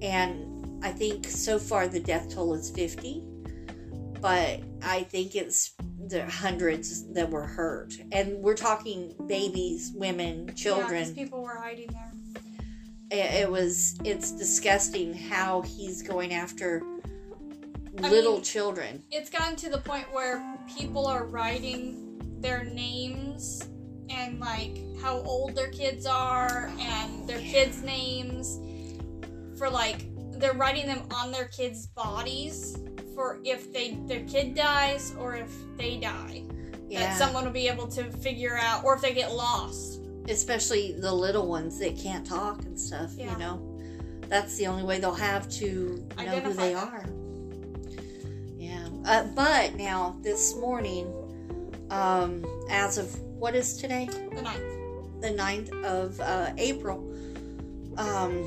and 0.00 0.47
I 0.82 0.90
think 0.90 1.26
so 1.26 1.58
far 1.58 1.88
the 1.88 2.00
death 2.00 2.32
toll 2.34 2.54
is 2.54 2.70
50, 2.70 3.22
but 4.20 4.60
I 4.82 5.02
think 5.04 5.34
it's 5.34 5.72
the 6.06 6.24
hundreds 6.26 7.10
that 7.12 7.28
were 7.28 7.44
hurt. 7.46 7.94
And 8.12 8.38
we're 8.38 8.56
talking 8.56 9.14
babies, 9.26 9.92
women, 9.94 10.46
Yeah, 10.48 10.54
children. 10.54 11.14
people 11.14 11.42
were 11.42 11.56
hiding 11.56 11.88
there. 11.88 12.12
it, 13.10 13.42
it 13.42 13.50
was, 13.50 13.98
it's 14.04 14.30
disgusting 14.32 15.12
how 15.14 15.62
he's 15.62 16.02
going 16.02 16.32
after 16.32 16.82
I 18.02 18.08
little 18.08 18.34
mean- 18.34 18.42
children. 18.44 19.02
It's 19.10 19.30
gotten 19.30 19.56
to 19.56 19.70
the 19.70 19.78
point 19.78 20.06
where 20.12 20.56
people 20.68 21.06
are 21.06 21.24
writing 21.26 22.04
their 22.40 22.62
names 22.64 23.68
and 24.10 24.38
like 24.38 24.78
how 25.02 25.18
old 25.22 25.54
their 25.56 25.70
kids 25.70 26.06
are 26.06 26.70
and 26.78 27.28
their 27.28 27.40
kids' 27.40 27.82
names 27.82 28.58
for 29.58 29.68
like 29.68 30.06
they're 30.38 30.54
writing 30.54 30.86
them 30.86 31.02
on 31.12 31.30
their 31.32 31.46
kids' 31.48 31.86
bodies 31.86 32.78
for 33.14 33.40
if 33.44 33.72
they 33.72 33.98
their 34.06 34.24
kid 34.24 34.54
dies 34.54 35.14
or 35.18 35.34
if 35.36 35.50
they 35.76 35.98
die. 35.98 36.44
Yeah. 36.88 37.00
That 37.00 37.18
someone 37.18 37.44
will 37.44 37.52
be 37.52 37.68
able 37.68 37.86
to 37.88 38.04
figure 38.04 38.56
out 38.56 38.84
or 38.84 38.94
if 38.94 39.02
they 39.02 39.12
get 39.12 39.32
lost. 39.32 40.00
Especially 40.28 40.92
the 40.92 41.12
little 41.12 41.46
ones 41.48 41.78
that 41.80 41.98
can't 41.98 42.26
talk 42.26 42.62
and 42.64 42.78
stuff, 42.78 43.12
Yeah. 43.16 43.32
you 43.32 43.38
know. 43.38 43.60
That's 44.28 44.56
the 44.56 44.66
only 44.66 44.82
way 44.84 45.00
they'll 45.00 45.14
have 45.14 45.48
to 45.52 46.06
know 46.18 46.40
who 46.40 46.52
they 46.52 46.74
them. 46.74 46.88
are. 46.88 47.04
Yeah. 48.58 48.86
Uh, 49.04 49.24
but 49.34 49.74
now, 49.76 50.16
this 50.22 50.54
morning, 50.56 51.12
um, 51.90 52.44
as 52.70 52.98
of 52.98 53.18
what 53.38 53.54
is 53.54 53.76
today? 53.76 54.06
The 54.34 54.42
ninth. 54.42 54.74
The 55.20 55.30
9th 55.30 55.84
of 55.84 56.20
uh, 56.20 56.50
April, 56.58 56.98
um, 57.96 58.44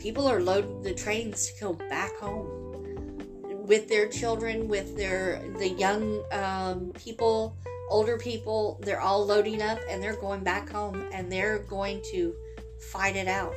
people 0.00 0.26
are 0.26 0.40
loading 0.40 0.82
the 0.82 0.94
trains 0.94 1.52
to 1.52 1.60
go 1.60 1.72
back 1.74 2.16
home 2.16 2.48
with 3.66 3.88
their 3.88 4.08
children, 4.08 4.66
with 4.66 4.96
their 4.96 5.42
the 5.58 5.68
young 5.68 6.24
um, 6.32 6.90
people, 6.94 7.56
older 7.88 8.16
people. 8.16 8.80
They're 8.82 9.00
all 9.00 9.24
loading 9.24 9.62
up 9.62 9.78
and 9.88 10.02
they're 10.02 10.20
going 10.20 10.42
back 10.42 10.68
home 10.68 11.06
and 11.12 11.30
they're 11.30 11.60
going 11.60 12.02
to 12.10 12.34
fight 12.92 13.14
it 13.14 13.28
out. 13.28 13.54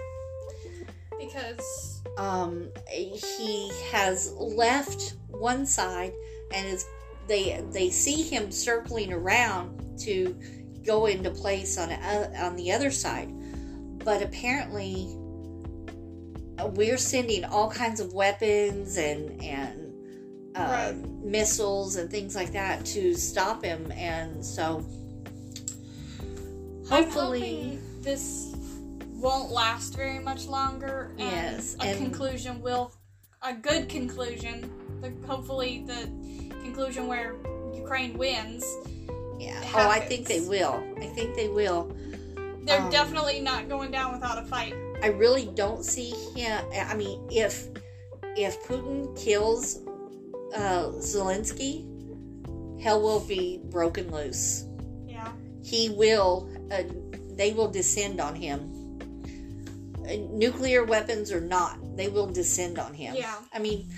Because 1.17 2.01
Um, 2.17 2.69
he 2.91 3.71
has 3.91 4.33
left 4.33 5.15
one 5.29 5.65
side 5.65 6.13
and 6.53 6.67
is 6.67 6.85
they 7.27 7.63
they 7.71 7.89
see 7.89 8.21
him 8.21 8.51
circling 8.51 9.11
around 9.11 9.97
to 10.05 10.37
go 10.85 11.07
into 11.07 11.31
place 11.31 11.79
on 11.79 11.89
a, 11.89 12.31
on 12.37 12.55
the 12.55 12.71
other 12.71 12.91
side, 12.91 13.33
but 14.05 14.21
apparently 14.21 15.17
we're 16.75 16.97
sending 16.97 17.43
all 17.45 17.69
kinds 17.69 17.99
of 17.99 18.13
weapons 18.13 18.97
and 18.97 19.41
and 19.43 19.79
uh, 20.55 20.59
Right. 20.93 20.95
missiles 21.23 21.95
and 21.95 22.09
things 22.11 22.35
like 22.35 22.51
that 22.53 22.85
to 22.87 23.15
stop 23.15 23.63
him, 23.63 23.91
and 23.93 24.45
so 24.45 24.85
hopefully. 26.89 27.79
this 28.01 28.55
won't 29.13 29.51
last 29.51 29.95
very 29.95 30.19
much 30.19 30.45
longer. 30.47 31.11
And 31.17 31.19
Yes, 31.57 31.75
a 31.79 31.83
and- 31.85 31.97
conclusion 31.97 32.61
will, 32.61 32.91
a 33.41 33.53
good 33.53 33.89
conclusion. 33.89 34.69
The, 35.01 35.11
hopefully, 35.27 35.83
the 35.87 36.07
conclusion 36.63 37.07
where 37.07 37.35
Ukraine 37.73 38.17
wins. 38.17 38.63
Yeah. 39.39 39.59
it 39.61 39.69
Oh, 39.75 39.89
I 39.89 39.99
think 39.99 40.27
they 40.27 40.41
will. 40.41 40.83
I 41.01 41.07
think 41.07 41.35
they 41.35 41.47
will. 41.49 41.91
They're 42.63 42.79
Um, 42.81 42.89
definitely 42.89 43.41
not 43.41 43.67
going 43.67 43.91
down 43.91 44.13
without 44.13 44.37
a 44.41 44.45
fight. 44.45 44.75
I 45.03 45.07
really 45.07 45.47
don't 45.53 45.83
see 45.83 46.11
him. 46.33 46.63
I 46.73 46.95
mean, 46.95 47.27
if 47.29 47.67
if 48.37 48.63
Putin 48.63 49.15
kills 49.21 49.79
uh, 50.55 50.93
Zelensky, 50.97 51.83
hell 52.81 53.01
will 53.01 53.19
be 53.19 53.59
broken 53.65 54.09
loose. 54.11 54.65
Yeah. 55.05 55.29
He 55.61 55.89
will. 55.89 56.49
Uh, 56.71 56.83
they 57.35 57.51
will 57.51 57.69
descend 57.69 58.21
on 58.21 58.33
him. 58.33 58.71
Uh, 60.07 60.15
nuclear 60.31 60.85
weapons 60.85 61.31
or 61.31 61.41
not, 61.41 61.77
they 61.97 62.07
will 62.07 62.27
descend 62.27 62.79
on 62.79 62.93
him. 62.93 63.15
Yeah. 63.15 63.35
I 63.53 63.59
mean, 63.59 63.89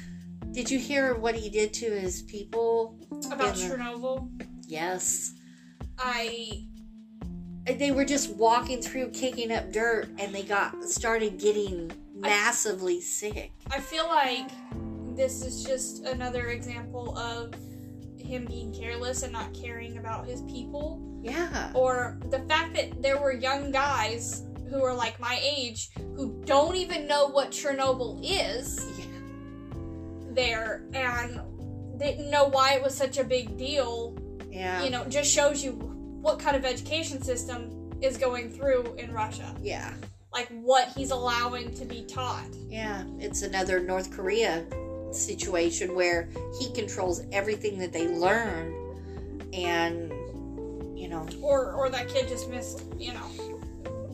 did 0.52 0.72
you 0.72 0.80
hear 0.80 1.16
what 1.16 1.36
he 1.36 1.50
did 1.50 1.72
to 1.76 1.86
his 1.86 2.24
people? 2.24 2.98
About 3.32 3.56
the- 3.56 3.62
Chernobyl, 3.62 4.30
Yes. 4.68 5.34
I 6.00 6.66
they 7.66 7.92
were 7.92 8.06
just 8.06 8.36
walking 8.36 8.82
through 8.82 9.10
kicking 9.12 9.52
up 9.52 9.72
dirt 9.72 10.08
and 10.20 10.34
they 10.34 10.44
got 10.44 10.84
started 10.84 11.40
getting 11.40 11.92
massively 12.16 13.02
sick 13.02 13.52
I 13.72 13.80
feel 13.80 14.06
like 14.08 14.50
this 15.16 15.44
is 15.44 15.64
just 15.64 16.06
another 16.06 16.48
example 16.48 17.18
of 17.18 17.54
him 18.20 18.46
being 18.46 18.74
careless 18.74 19.24
and 19.24 19.32
not 19.32 19.54
caring 19.54 19.98
about 19.98 20.26
his 20.28 20.42
people. 20.44 21.00
yeah 21.24 21.72
Or 21.74 22.20
the 22.32 22.40
fact 22.50 22.74
that 22.76 23.02
there 23.02 23.20
were 23.20 23.32
young 23.34 23.72
guys 23.72 24.44
who 24.70 24.84
are 24.84 24.94
like 24.94 25.20
my 25.20 25.40
age 25.44 25.90
who 26.16 26.42
don't 26.46 26.76
even 26.76 27.08
know 27.08 27.28
what 27.28 27.52
Chernobyl 27.52 28.20
is 28.24 28.86
yeah 28.98 29.06
there 30.32 30.84
and 30.94 31.40
didn't 31.98 32.30
know 32.30 32.46
why 32.46 32.74
it 32.74 32.84
was 32.84 32.94
such 32.94 33.18
a 33.18 33.24
big 33.24 33.58
deal. 33.58 34.18
yeah 34.52 34.84
You 34.84 34.90
know, 34.90 35.06
just 35.06 35.32
shows 35.32 35.64
you 35.64 35.95
what 36.26 36.40
kind 36.40 36.56
of 36.56 36.66
education 36.66 37.22
system 37.22 37.92
is 38.02 38.18
going 38.18 38.50
through 38.50 38.96
in 38.98 39.14
Russia. 39.14 39.56
yeah 39.62 39.94
Like 40.34 40.48
what 40.50 40.88
he's 40.98 41.12
allowing 41.12 41.72
to 41.76 41.86
be 41.86 42.02
taught. 42.06 42.50
yeah 42.68 43.04
it's 43.20 43.44
another 43.44 43.80
north 43.80 44.10
korea 44.12 44.66
situation 45.12 45.94
where 45.96 46.28
he 46.60 46.74
controls 46.74 47.22
everything 47.32 47.78
that 47.78 47.94
they 47.94 48.08
learn 48.08 48.74
and 49.54 50.12
you 50.98 51.08
know 51.08 51.28
Or 51.44 51.74
or 51.74 51.90
that 51.92 52.10
kid 52.10 52.28
just 52.28 52.50
missed, 52.50 52.82
you 52.98 53.14
know, 53.14 53.28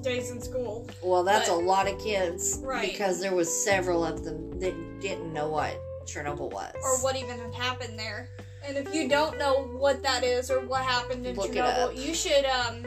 days 0.04 0.32
in 0.32 0.42
school. 0.42 0.88
well 1.02 1.24
that's 1.24 1.48
But- 1.48 1.56
a 1.56 1.62
lot 1.74 1.88
of 1.90 1.98
kids 1.98 2.60
Right. 2.62 2.92
because 2.92 3.22
there 3.22 3.34
was 3.34 3.48
several 3.64 4.04
of 4.04 4.26
them 4.26 4.60
that 4.60 4.76
didn't 5.00 5.32
know 5.32 5.48
what 5.48 5.80
chernobyl 6.06 6.52
was 6.52 6.74
or 6.84 6.98
what 7.06 7.16
even 7.16 7.40
had 7.40 7.54
happened 7.56 7.98
there. 7.98 8.28
And 8.68 8.78
if 8.78 8.94
you 8.94 9.08
don't 9.10 9.38
know 9.40 9.64
what 9.78 10.04
that 10.04 10.24
is 10.24 10.52
or 10.52 10.60
what 10.62 10.84
happened 10.84 11.26
in 11.26 11.36
Look 11.36 11.52
Chernobyl, 11.52 11.96
you 11.98 12.14
should 12.14 12.46
um, 12.46 12.86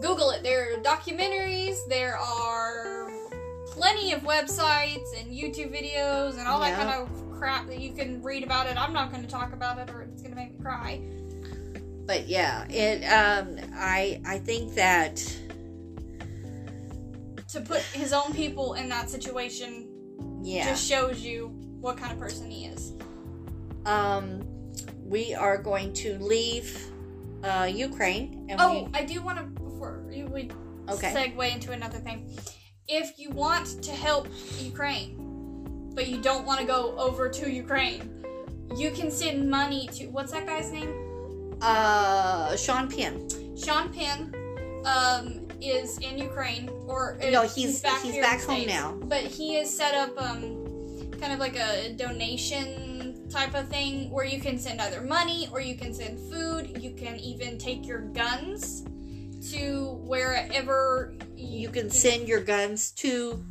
Google 0.00 0.30
it. 0.30 0.42
There 0.42 0.74
are 0.74 0.76
documentaries, 0.82 1.76
there 1.88 2.16
are 2.16 3.10
plenty 3.66 4.12
of 4.12 4.20
websites 4.22 5.08
and 5.18 5.28
YouTube 5.32 5.74
videos 5.74 6.38
and 6.38 6.46
all 6.46 6.60
that 6.60 6.76
kind 6.76 6.90
of 6.90 7.38
crap 7.38 7.66
that 7.68 7.80
you 7.80 7.92
can 7.92 8.22
read 8.22 8.44
about 8.44 8.66
it. 8.66 8.76
I'm 8.80 8.92
not 8.92 9.10
going 9.10 9.22
to 9.24 9.28
talk 9.30 9.52
about 9.52 9.78
it 9.78 9.90
or 9.90 10.02
it's 10.02 10.22
going 10.22 10.32
to 10.34 10.36
make 10.36 10.52
me 10.56 10.62
cry. 10.62 11.00
but 12.06 12.26
yeah 12.28 12.64
it 12.68 13.02
um 13.06 13.56
i 13.74 14.20
i 14.26 14.38
think 14.38 14.74
that 14.74 15.16
To 17.52 17.60
put 17.60 17.80
his 17.94 18.12
own 18.12 18.32
people 18.34 18.74
in 18.74 18.88
that 18.90 19.08
situation 19.10 19.88
yeah 20.42 20.66
just 20.68 20.86
shows 20.88 21.20
you 21.22 21.48
what 21.80 21.96
kind 21.96 22.12
of 22.12 22.18
person 22.18 22.50
he 22.50 22.66
is. 22.66 22.92
um, 23.86 24.42
we 25.10 25.34
are 25.34 25.58
going 25.58 25.92
to 25.92 26.16
leave 26.18 26.68
uh, 27.42 27.68
Ukraine. 27.88 28.46
And 28.48 28.60
Oh, 28.60 28.88
I 28.94 29.04
do 29.04 29.20
want 29.20 29.38
to 29.38 29.44
before 29.44 30.04
you 30.10 30.24
we 30.26 30.42
we, 30.44 30.50
okay. 30.94 31.12
segue 31.16 31.54
into 31.54 31.72
another 31.72 31.98
thing. 31.98 32.18
If 32.88 33.18
you 33.18 33.30
want 33.30 33.66
to 33.82 33.92
help 34.06 34.28
Ukraine, 34.72 35.10
but 35.96 36.06
you 36.06 36.18
don't 36.28 36.44
want 36.46 36.58
to 36.60 36.66
go 36.76 36.80
over 37.06 37.28
to 37.28 37.44
Ukraine, 37.64 38.02
you 38.76 38.90
can 38.98 39.10
send 39.10 39.50
money 39.50 39.88
to 39.96 40.06
what's 40.14 40.32
that 40.32 40.46
guy's 40.46 40.70
name? 40.78 40.92
Uh, 41.60 42.56
Sean 42.56 42.88
Penn. 42.88 43.28
Sean 43.62 43.92
Penn 43.92 44.18
um, 44.94 45.22
is 45.60 45.98
in 45.98 46.16
Ukraine, 46.18 46.70
or 46.86 47.18
No, 47.36 47.42
he's 47.42 47.54
he's 47.54 47.82
back, 47.82 48.04
in 48.04 48.12
the 48.12 48.26
home 48.26 48.38
States. 48.38 48.66
now. 48.66 48.86
But 49.14 49.22
he 49.36 49.54
has 49.58 49.68
set 49.80 49.94
up 49.94 50.12
um, 50.26 50.42
kind 51.20 51.32
of 51.34 51.38
like 51.38 51.56
a 51.56 51.92
donation 52.04 52.89
type 53.30 53.54
of 53.54 53.68
thing 53.68 54.10
where 54.10 54.24
you 54.24 54.40
can 54.40 54.58
send 54.58 54.80
either 54.80 55.00
money 55.02 55.48
or 55.52 55.60
you 55.60 55.76
can 55.76 55.94
send 55.94 56.18
food. 56.30 56.82
You 56.82 56.90
can 56.94 57.16
even 57.18 57.58
take 57.58 57.86
your 57.86 58.00
guns 58.00 58.84
to 59.52 60.00
wherever 60.04 61.14
You 61.36 61.70
can 61.70 61.88
send 61.90 62.28
your 62.28 62.40
guns 62.40 62.90
to 63.02 63.42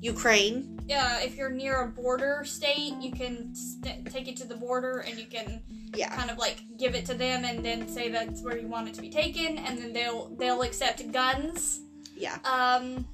Ukraine. 0.00 0.78
uh, 0.90 1.18
if 1.22 1.36
you're 1.36 1.50
near 1.50 1.82
a 1.82 1.88
border 1.88 2.42
state, 2.44 2.94
you 3.00 3.12
can 3.12 3.54
st- 3.54 4.10
take 4.10 4.28
it 4.28 4.36
to 4.38 4.44
the 4.46 4.56
border 4.56 4.98
and 5.06 5.18
you 5.18 5.26
can 5.26 5.62
Yeah. 5.94 6.14
kind 6.14 6.30
of 6.30 6.38
like 6.38 6.58
give 6.76 6.94
it 6.94 7.06
to 7.06 7.14
them 7.14 7.44
and 7.44 7.64
then 7.64 7.88
say 7.88 8.08
that's 8.10 8.42
where 8.42 8.58
you 8.58 8.68
want 8.68 8.88
it 8.88 8.94
to 8.94 9.00
be 9.00 9.08
taken, 9.10 9.58
and 9.58 9.78
then 9.78 9.92
they'll 9.92 10.28
they'll 10.38 10.62
accept 10.62 11.10
guns. 11.12 11.80
Yeah. 12.16 12.38
Um, 12.44 13.06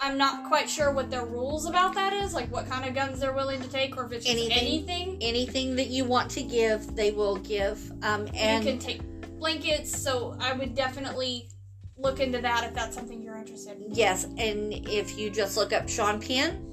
I'm 0.00 0.16
not 0.18 0.46
quite 0.48 0.68
sure 0.68 0.90
what 0.92 1.10
their 1.10 1.24
rules 1.26 1.66
about 1.66 1.94
that 1.94 2.12
is, 2.12 2.34
like 2.34 2.50
what 2.52 2.68
kind 2.68 2.86
of 2.88 2.94
guns 2.94 3.20
they're 3.20 3.32
willing 3.32 3.60
to 3.60 3.68
take, 3.68 3.96
or 3.96 4.06
if 4.06 4.12
it's 4.12 4.24
just 4.26 4.36
Anything. 4.36 4.58
anything. 4.90 5.18
Anything 5.20 5.76
that 5.76 5.88
you 5.88 6.04
want 6.04 6.30
to 6.32 6.42
give, 6.42 6.94
they 6.96 7.10
will 7.10 7.36
give. 7.36 7.90
Um, 8.02 8.28
and 8.34 8.64
you 8.64 8.70
can 8.72 8.78
take 8.78 9.00
blankets, 9.38 9.96
so 10.00 10.36
I 10.40 10.52
would 10.52 10.74
definitely 10.74 11.48
look 11.96 12.20
into 12.20 12.40
that 12.40 12.64
if 12.64 12.74
that's 12.74 12.94
something 12.94 13.20
you're 13.22 13.36
interested 13.36 13.76
in. 13.80 13.92
yes, 13.94 14.24
and 14.24 14.72
if 14.88 15.18
you 15.18 15.30
just 15.30 15.56
look 15.56 15.72
up 15.72 15.88
Sean 15.88 16.20
Penn, 16.20 16.64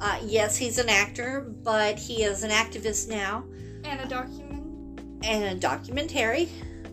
uh, 0.00 0.18
yes, 0.24 0.56
he's 0.56 0.78
an 0.78 0.88
actor, 0.88 1.46
but 1.62 1.98
he 1.98 2.22
is 2.22 2.42
an 2.42 2.50
activist 2.50 3.08
now. 3.08 3.44
And 3.84 4.00
a 4.00 4.06
document. 4.06 5.00
and 5.24 5.44
a 5.44 5.54
documentary. 5.54 6.48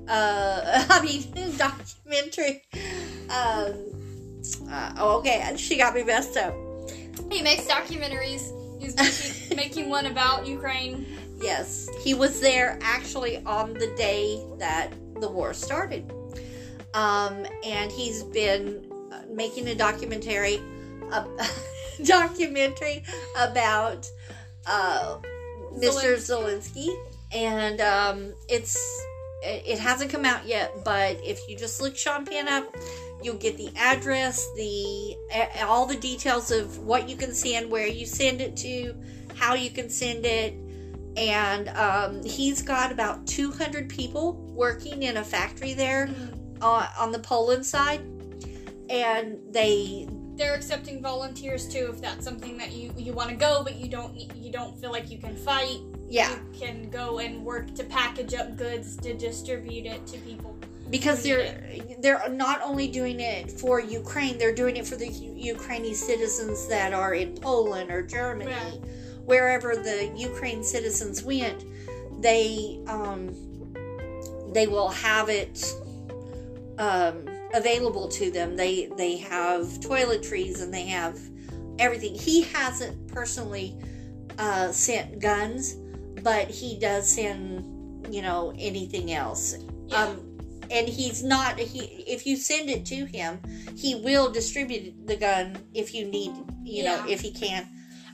Uh, 0.07 0.85
I 0.89 1.01
mean, 1.03 1.23
documentary. 1.57 2.63
Um, 3.29 3.86
uh, 4.69 4.93
oh, 4.97 5.19
okay, 5.19 5.39
and 5.43 5.59
she 5.59 5.77
got 5.77 5.93
me 5.95 6.03
messed 6.03 6.37
up. 6.37 6.53
He 7.31 7.41
makes 7.41 7.65
documentaries. 7.65 8.53
He's 8.79 8.95
making, 9.49 9.57
making 9.57 9.89
one 9.89 10.05
about 10.05 10.47
Ukraine. 10.47 11.05
Yes, 11.41 11.89
he 12.01 12.13
was 12.13 12.39
there 12.39 12.79
actually 12.81 13.37
on 13.45 13.73
the 13.73 13.93
day 13.97 14.43
that 14.57 14.91
the 15.19 15.29
war 15.29 15.53
started. 15.53 16.11
Um, 16.93 17.45
and 17.63 17.91
he's 17.91 18.23
been 18.23 18.91
uh, 19.11 19.21
making 19.29 19.67
a 19.67 19.75
documentary, 19.75 20.59
a 21.11 21.25
documentary 22.03 23.03
about 23.37 24.09
uh, 24.65 25.17
Mr. 25.73 26.15
Zelensky, 26.15 26.89
and 27.31 27.81
um, 27.81 28.33
it's 28.49 28.77
it 29.43 29.63
it 29.65 29.79
hasn't 29.79 30.11
come 30.11 30.25
out 30.25 30.45
yet. 30.47 30.73
But 30.83 31.19
if 31.23 31.39
you 31.47 31.57
just 31.57 31.81
look 31.81 31.95
Sean 31.95 32.25
Penn 32.25 32.47
up, 32.47 32.65
you'll 33.23 33.37
get 33.37 33.57
the 33.57 33.69
address, 33.75 34.47
the 34.55 35.15
all 35.63 35.85
the 35.85 35.95
details 35.95 36.51
of 36.51 36.79
what 36.79 37.09
you 37.09 37.15
can 37.15 37.33
send, 37.33 37.69
where 37.69 37.87
you 37.87 38.05
send 38.05 38.41
it 38.41 38.55
to, 38.57 38.95
how 39.35 39.53
you 39.53 39.69
can 39.69 39.89
send 39.89 40.25
it, 40.25 40.53
and 41.15 41.69
um, 41.69 42.23
he's 42.23 42.61
got 42.61 42.91
about 42.91 43.25
200 43.27 43.89
people 43.89 44.33
working 44.53 45.03
in 45.03 45.17
a 45.17 45.23
factory 45.23 45.73
there 45.73 46.09
uh, 46.61 46.87
on 46.99 47.11
the 47.11 47.19
Poland 47.19 47.65
side, 47.65 48.01
and 48.89 49.39
they 49.51 50.07
They're 50.35 50.53
accepting 50.53 51.01
volunteers 51.01 51.67
too, 51.67 51.89
if 51.93 52.01
that's 52.01 52.23
something 52.23 52.57
that 52.57 52.71
you 52.71 52.93
you 52.97 53.13
want 53.13 53.29
to 53.29 53.35
go, 53.35 53.63
but 53.63 53.75
you 53.75 53.89
don't 53.89 54.15
you 54.35 54.51
don't 54.51 54.79
feel 54.79 54.91
like 54.91 55.09
you 55.09 55.17
can 55.17 55.35
fight. 55.35 55.79
yeah 56.07 56.31
You 56.31 56.59
can 56.59 56.89
go 56.89 57.19
and 57.19 57.43
work 57.43 57.73
to 57.75 57.83
package 57.83 58.33
up 58.33 58.55
goods 58.55 58.95
to 58.97 59.13
distribute 59.13 59.85
it 59.85 60.05
to 60.07 60.17
people. 60.19 60.56
Because 60.89 61.23
they're 61.23 61.63
they're 61.99 62.29
not 62.29 62.61
only 62.63 62.87
doing 62.87 63.19
it 63.19 63.51
for 63.51 63.79
Ukraine, 63.79 64.37
they're 64.37 64.55
doing 64.55 64.77
it 64.77 64.85
for 64.87 64.95
the 64.95 65.07
U- 65.07 65.33
Ukrainian 65.35 65.95
citizens 65.95 66.67
that 66.67 66.93
are 66.93 67.13
in 67.13 67.35
Poland 67.35 67.91
or 67.91 68.01
Germany, 68.03 68.51
Right. 68.51 68.79
wherever 69.25 69.75
the 69.75 70.11
Ukraine 70.15 70.63
citizens 70.63 71.23
went. 71.23 71.65
They 72.21 72.79
um, 72.87 73.33
they 74.53 74.67
will 74.67 74.89
have 74.89 75.29
it 75.29 75.63
um, 76.77 77.27
available 77.53 78.07
to 78.09 78.31
them. 78.31 78.55
They 78.55 78.89
they 78.97 79.17
have 79.17 79.63
toiletries 79.81 80.61
and 80.61 80.73
they 80.73 80.85
have 80.87 81.19
everything. 81.79 82.15
He 82.15 82.41
hasn't 82.43 83.07
personally 83.07 83.75
uh, 84.39 84.71
sent 84.71 85.19
guns, 85.19 85.75
but 86.23 86.47
he 86.49 86.79
does 86.79 87.09
send 87.09 88.13
you 88.13 88.21
know 88.21 88.53
anything 88.57 89.11
else. 89.11 89.55
Yeah. 89.87 90.05
Um, 90.05 90.26
and 90.71 90.87
he's 90.87 91.23
not 91.23 91.59
he 91.59 91.79
if 92.07 92.25
you 92.25 92.35
send 92.35 92.69
it 92.69 92.85
to 92.85 93.05
him 93.05 93.39
he 93.75 93.95
will 93.95 94.31
distribute 94.31 94.93
the 95.07 95.15
gun 95.15 95.57
if 95.73 95.93
you 95.93 96.05
need 96.05 96.31
you 96.63 96.83
know 96.83 97.03
if 97.07 97.21
he 97.21 97.31
can 97.31 97.67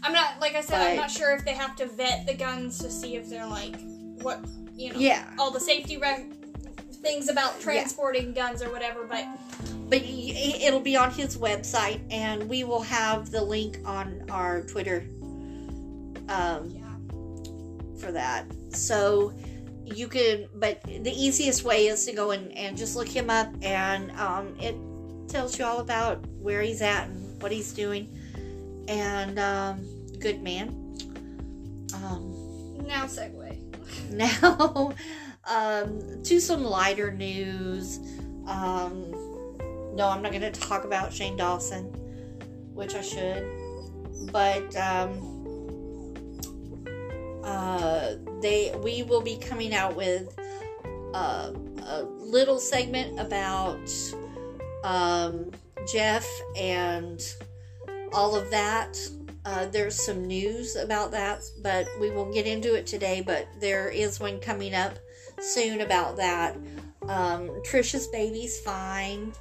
I'm 0.06 0.12
not 0.12 0.42
like 0.42 0.54
I 0.54 0.60
said, 0.62 0.82
I'm 0.82 0.98
not 0.98 1.10
sure 1.12 1.34
if 1.34 1.46
they 1.46 1.54
have 1.54 1.78
to 1.78 1.86
vet 1.86 2.28
the 2.28 2.34
guns 2.34 2.78
to 2.80 2.92
see 2.92 3.16
if 3.16 3.30
they're 3.30 3.48
like 3.48 3.76
what 4.22 4.46
you 4.76 4.92
know 4.92 5.00
yeah 5.00 5.34
all 5.39 5.50
the 5.50 5.62
safety 5.62 5.98
rec- 5.98 6.26
things 7.04 7.30
about 7.30 7.60
transporting 7.60 8.34
guns 8.34 8.62
or 8.63 8.72
whatever. 8.72 9.06
But 9.06 9.28
but 9.89 10.02
it'll 10.02 10.80
be 10.80 10.96
on 10.96 11.12
his 11.12 11.38
website 11.38 12.02
and 12.10 12.50
we 12.50 12.63
will 12.63 12.82
have 12.82 13.30
the 13.30 13.44
link 13.44 13.78
on 13.86 14.26
our 14.30 14.63
twitter 14.63 15.06
um, 16.30 16.70
Yeah. 16.70 18.00
for 18.00 18.12
that. 18.12 18.46
So 18.70 19.34
you 19.86 20.08
can, 20.08 20.48
but 20.56 20.82
the 20.84 21.12
easiest 21.12 21.63
way 21.63 21.88
is 21.88 22.06
to 22.06 22.13
go 22.13 22.32
and, 22.32 22.52
and 22.58 22.78
just 22.78 22.96
look 22.96 23.08
him 23.08 23.30
up, 23.30 23.54
and 23.62 24.12
um, 24.12 24.56
it 24.60 24.76
tells 25.28 25.58
you 25.58 25.65
all 25.65 25.80
about 25.80 26.26
where 26.39 26.62
he's 26.62 26.82
at 26.82 27.08
and 27.08 27.41
what 27.41 27.52
he's 27.52 27.74
doing. 27.74 28.08
And 28.88 29.39
um, 29.39 29.86
good 30.19 30.41
man. 30.41 30.69
Um, 31.96 32.86
Now 32.86 33.06
segue. 33.06 33.60
now 34.10 34.93
um, 35.46 36.24
to 36.24 36.39
some 36.39 36.63
lighter 36.63 37.12
news. 37.12 38.00
Um, 38.48 39.12
no, 39.96 40.10
I'm 40.10 40.22
not 40.22 40.32
going 40.32 40.41
to 40.41 40.52
talk 40.52 40.86
about 40.86 41.13
Shane 41.13 41.38
Dawson, 41.38 41.86
which 42.74 42.96
I 42.96 43.02
should, 43.02 43.46
but 44.32 44.76
um, 44.76 45.34
uh, 47.43 48.15
they 48.43 48.75
we 48.84 49.01
will 49.01 49.21
be 49.21 49.38
coming 49.38 49.73
out 49.73 49.95
with 49.95 50.38
uh, 51.15 51.51
a 51.88 52.03
little 52.19 52.60
segment 52.60 53.19
about 53.19 53.89
um, 54.84 55.49
Jeff 55.91 56.27
and 56.56 57.21
all 58.12 58.36
of 58.36 58.51
that. 58.51 58.97
Uh, 59.45 59.65
there's 59.67 59.95
some 59.95 60.25
news 60.25 60.75
about 60.75 61.12
that, 61.12 61.41
but 61.62 61.88
we 61.99 62.12
won't 62.12 62.34
get 62.34 62.45
into 62.45 62.75
it 62.75 62.86
today. 62.86 63.23
But 63.25 63.47
there 63.60 63.89
is 63.89 64.19
one 64.19 64.39
coming 64.39 64.75
up 64.75 64.97
soon 65.39 65.82
about 65.82 66.17
that. 66.17 66.56
Um, 67.08 67.49
Trisha's 67.63 68.08
baby's 68.08 68.60
fine. 68.60 69.34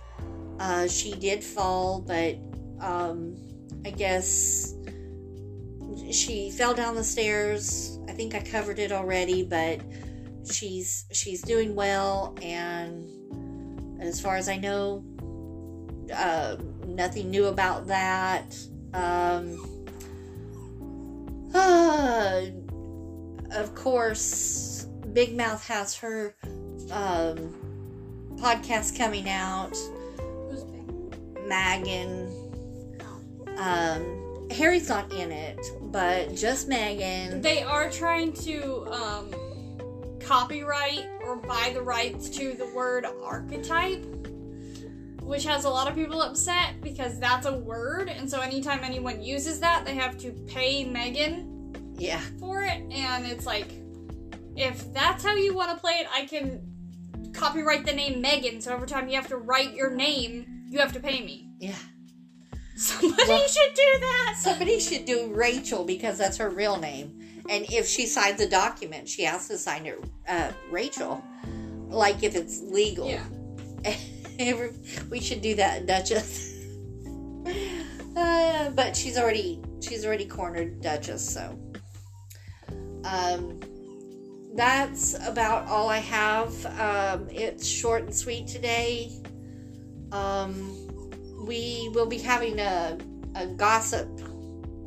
Uh, 0.58 0.86
she 0.86 1.12
did 1.14 1.42
fall, 1.42 2.00
but 2.00 2.36
um, 2.80 3.36
I 3.84 3.90
guess 3.90 4.74
she 6.10 6.50
fell 6.50 6.74
down 6.74 6.94
the 6.94 7.04
stairs. 7.04 7.98
I 8.08 8.12
think 8.12 8.34
I 8.34 8.40
covered 8.40 8.78
it 8.78 8.92
already, 8.92 9.42
but 9.42 9.80
she's 10.50 11.06
she's 11.12 11.42
doing 11.42 11.74
well, 11.74 12.36
and 12.42 13.08
as 14.00 14.20
far 14.20 14.36
as 14.36 14.48
I 14.48 14.56
know, 14.56 15.04
uh, 16.14 16.56
nothing 16.86 17.30
new 17.30 17.46
about 17.46 17.86
that. 17.86 18.56
Um, 18.92 19.86
uh, 21.54 22.42
of 23.52 23.74
course, 23.74 24.86
Big 25.12 25.36
Mouth 25.36 25.66
has 25.66 25.94
her 25.96 26.34
um, 26.90 27.54
podcast 28.36 28.96
coming 28.96 29.28
out. 29.28 29.76
Who's 30.50 30.64
big? 30.64 30.86
Meghan. 31.46 32.38
Um, 33.58 34.48
Harry's 34.50 34.88
not 34.88 35.12
in 35.12 35.30
it, 35.30 35.60
but 35.92 36.34
just 36.34 36.68
Meghan. 36.68 37.42
They 37.42 37.62
are 37.62 37.90
trying 37.90 38.32
to 38.44 38.86
um, 38.90 39.30
copyright 40.20 41.06
or 41.24 41.36
buy 41.36 41.70
the 41.74 41.82
rights 41.82 42.28
to 42.30 42.54
the 42.54 42.66
word 42.74 43.06
archetype, 43.22 44.02
which 45.20 45.44
has 45.44 45.64
a 45.64 45.70
lot 45.70 45.88
of 45.88 45.94
people 45.94 46.20
upset 46.22 46.80
because 46.80 47.18
that's 47.20 47.46
a 47.46 47.58
word, 47.58 48.08
and 48.08 48.28
so 48.28 48.40
anytime 48.40 48.80
anyone 48.82 49.22
uses 49.22 49.60
that, 49.60 49.84
they 49.84 49.94
have 49.94 50.16
to 50.18 50.32
pay 50.48 50.84
Meghan 50.84 51.76
Yeah, 52.00 52.20
for 52.40 52.62
it, 52.62 52.82
and 52.90 53.26
it's 53.26 53.46
like, 53.46 53.68
if 54.56 54.92
that's 54.92 55.24
how 55.24 55.34
you 55.34 55.54
want 55.54 55.70
to 55.70 55.76
play 55.76 55.92
it, 55.92 56.06
I 56.12 56.26
can 56.26 56.60
copyright 57.32 57.86
the 57.86 57.92
name 57.92 58.20
Megan, 58.20 58.60
so 58.60 58.72
every 58.74 58.88
time 58.88 59.08
you 59.08 59.14
have 59.16 59.28
to 59.28 59.36
write 59.36 59.74
your 59.74 59.90
name, 59.90 60.64
you 60.68 60.78
have 60.80 60.92
to 60.94 61.00
pay 61.00 61.22
me. 61.24 61.50
yeah. 61.58 61.74
Somebody 62.76 63.22
Well- 63.28 63.48
should 63.48 63.74
do 63.74 63.98
that. 64.00 64.36
Somebody 64.40 64.80
should 64.80 65.04
do 65.04 65.32
Rachel 65.34 65.84
because 65.84 66.18
that's 66.18 66.36
her 66.38 66.50
real 66.50 66.78
name. 66.78 67.18
And 67.48 67.66
if 67.72 67.86
she 67.86 68.06
signs 68.06 68.40
a 68.40 68.48
document, 68.48 69.08
she 69.08 69.22
has 69.24 69.48
to 69.48 69.58
sign 69.58 69.86
it 69.86 69.98
uh, 70.28 70.52
Rachel. 70.70 71.22
Like 71.88 72.22
if 72.22 72.34
it's 72.34 72.60
legal. 72.62 73.08
Yeah. 73.08 73.24
We 75.10 75.20
should 75.20 75.42
do 75.42 75.54
that, 75.56 75.86
Duchess. 75.86 76.50
Uh, 78.14 78.68
but 78.70 78.94
she's 78.94 79.16
already 79.16 79.58
she's 79.80 80.04
already 80.04 80.26
cornered 80.26 80.82
Duchess, 80.82 81.26
so 81.26 81.58
um, 83.04 83.58
that's 84.54 85.14
about 85.26 85.66
all 85.66 85.88
I 85.88 85.96
have. 85.98 86.66
Um, 86.78 87.28
it's 87.30 87.66
short 87.66 88.02
and 88.02 88.14
sweet 88.14 88.46
today. 88.46 89.10
Um, 90.12 90.81
we 91.42 91.90
will 91.94 92.06
be 92.06 92.18
having 92.18 92.58
a 92.58 92.98
a 93.34 93.46
gossip 93.46 94.08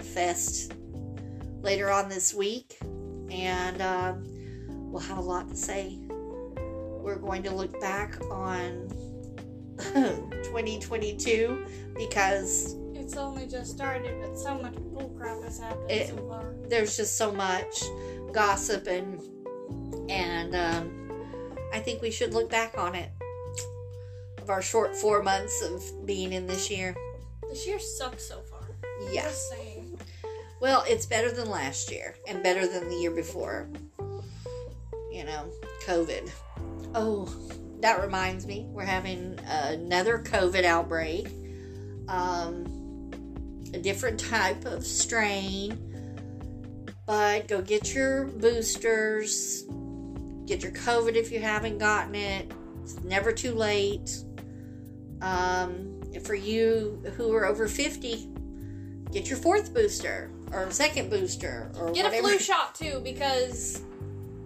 fest 0.02 0.74
later 1.62 1.90
on 1.90 2.10
this 2.10 2.34
week, 2.34 2.78
and 3.32 3.82
um, 3.82 4.24
we'll 4.92 5.02
have 5.02 5.18
a 5.18 5.22
lot 5.22 5.50
to 5.50 5.56
say. 5.56 6.00
We're 6.08 7.20
going 7.20 7.44
to 7.44 7.54
look 7.54 7.80
back 7.82 8.20
on 8.32 8.88
2022 9.78 11.66
because 11.96 12.76
It's 12.96 13.16
only 13.16 13.46
just 13.46 13.72
started, 13.72 14.20
but 14.22 14.38
so 14.38 14.58
much 14.60 14.74
bullcrap 14.74 15.44
has 15.44 15.60
happened 15.60 15.92
It- 15.92 16.10
so 16.10 16.18
far. 16.28 16.56
there's 16.68 16.98
just 16.98 17.18
so 17.18 17.32
much 17.32 17.84
gossip 18.34 18.88
and 18.88 19.22
and 20.10 20.56
um, 20.56 21.12
I 21.74 21.80
think 21.80 22.02
we 22.02 22.10
should 22.12 22.34
look 22.34 22.50
back 22.50 22.76
on 22.78 22.96
it 22.96 23.10
of 24.46 24.52
our 24.52 24.62
short 24.62 24.96
four 24.96 25.24
months 25.24 25.64
of 25.64 26.06
being 26.06 26.32
in 26.32 26.46
this 26.46 26.70
year. 26.70 26.96
This 27.50 27.66
year 27.66 27.80
sucks 27.80 28.28
so 28.28 28.42
far. 28.42 28.62
Yeah. 29.12 29.24
Just 29.24 29.50
saying. 29.50 29.98
Well, 30.62 30.84
it's 30.88 31.08
better 31.08 31.32
than 31.32 31.50
last 31.50 31.92
year 31.92 32.16
and 32.28 32.44
better 32.44 32.68
than 32.68 32.88
the 32.88 32.96
year 32.96 33.10
before. 33.10 33.68
You 35.12 35.24
know, 35.24 35.50
COVID. 35.88 36.30
Oh, 36.94 37.28
that 37.80 38.02
reminds 38.02 38.46
me, 38.46 38.68
we're 38.70 38.86
having 38.86 39.40
another 39.48 40.20
COVID 40.20 40.64
outbreak. 40.64 41.28
Um, 42.08 43.10
a 43.74 43.80
different 43.80 44.20
type 44.20 44.66
of 44.66 44.86
strain. 44.86 45.82
But 47.08 47.48
go 47.48 47.64
get 47.64 47.96
your 47.96 48.26
boosters. 48.26 49.64
Get 50.46 50.62
your 50.62 50.74
COVID 50.74 51.16
if 51.16 51.32
you 51.32 51.40
haven't 51.40 51.80
gotten 51.80 52.14
it. 52.14 52.52
It's 52.84 53.04
never 53.04 53.32
too 53.32 53.56
late. 53.56 54.16
Um, 55.22 56.02
for 56.24 56.36
you 56.36 57.02
who 57.16 57.34
are 57.34 57.46
over 57.46 57.68
50, 57.68 58.30
get 59.12 59.30
your 59.30 59.38
fourth 59.38 59.74
booster 59.74 60.30
or 60.52 60.70
second 60.72 61.10
booster 61.10 61.72
or 61.78 61.92
Get 61.92 62.12
a 62.12 62.22
flu 62.22 62.38
shot 62.40 62.76
too, 62.76 63.02
because 63.04 63.82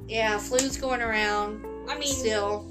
Yeah, 0.07 0.37
flu's 0.37 0.77
going 0.77 1.01
around 1.01 1.65
I 1.87 1.97
mean, 1.97 2.07
still. 2.13 2.65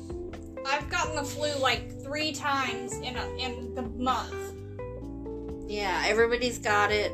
I've 0.67 0.89
gotten 0.91 1.15
the 1.15 1.25
flu 1.25 1.53
like 1.61 2.03
three 2.03 2.33
times 2.33 2.95
in 2.95 3.17
a, 3.17 3.37
in 3.37 3.75
the 3.75 3.83
month. 3.83 4.35
Yeah, 5.69 6.03
everybody's 6.07 6.59
got 6.59 6.91
it. 6.93 7.13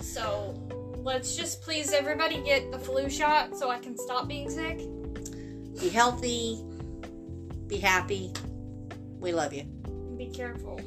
So 0.00 0.54
let's 0.96 1.36
just 1.36 1.62
please 1.62 1.92
everybody 1.92 2.40
get 2.42 2.70
the 2.72 2.78
flu 2.78 3.08
shot 3.08 3.56
so 3.56 3.70
I 3.70 3.78
can 3.78 3.96
stop 3.98 4.28
being 4.28 4.50
sick. 4.50 4.78
Be 5.80 5.88
healthy. 5.88 6.62
Be 7.66 7.78
happy. 7.78 8.32
We 9.20 9.32
love 9.32 9.52
you. 9.52 9.64
Be 10.16 10.26
careful. 10.26 10.80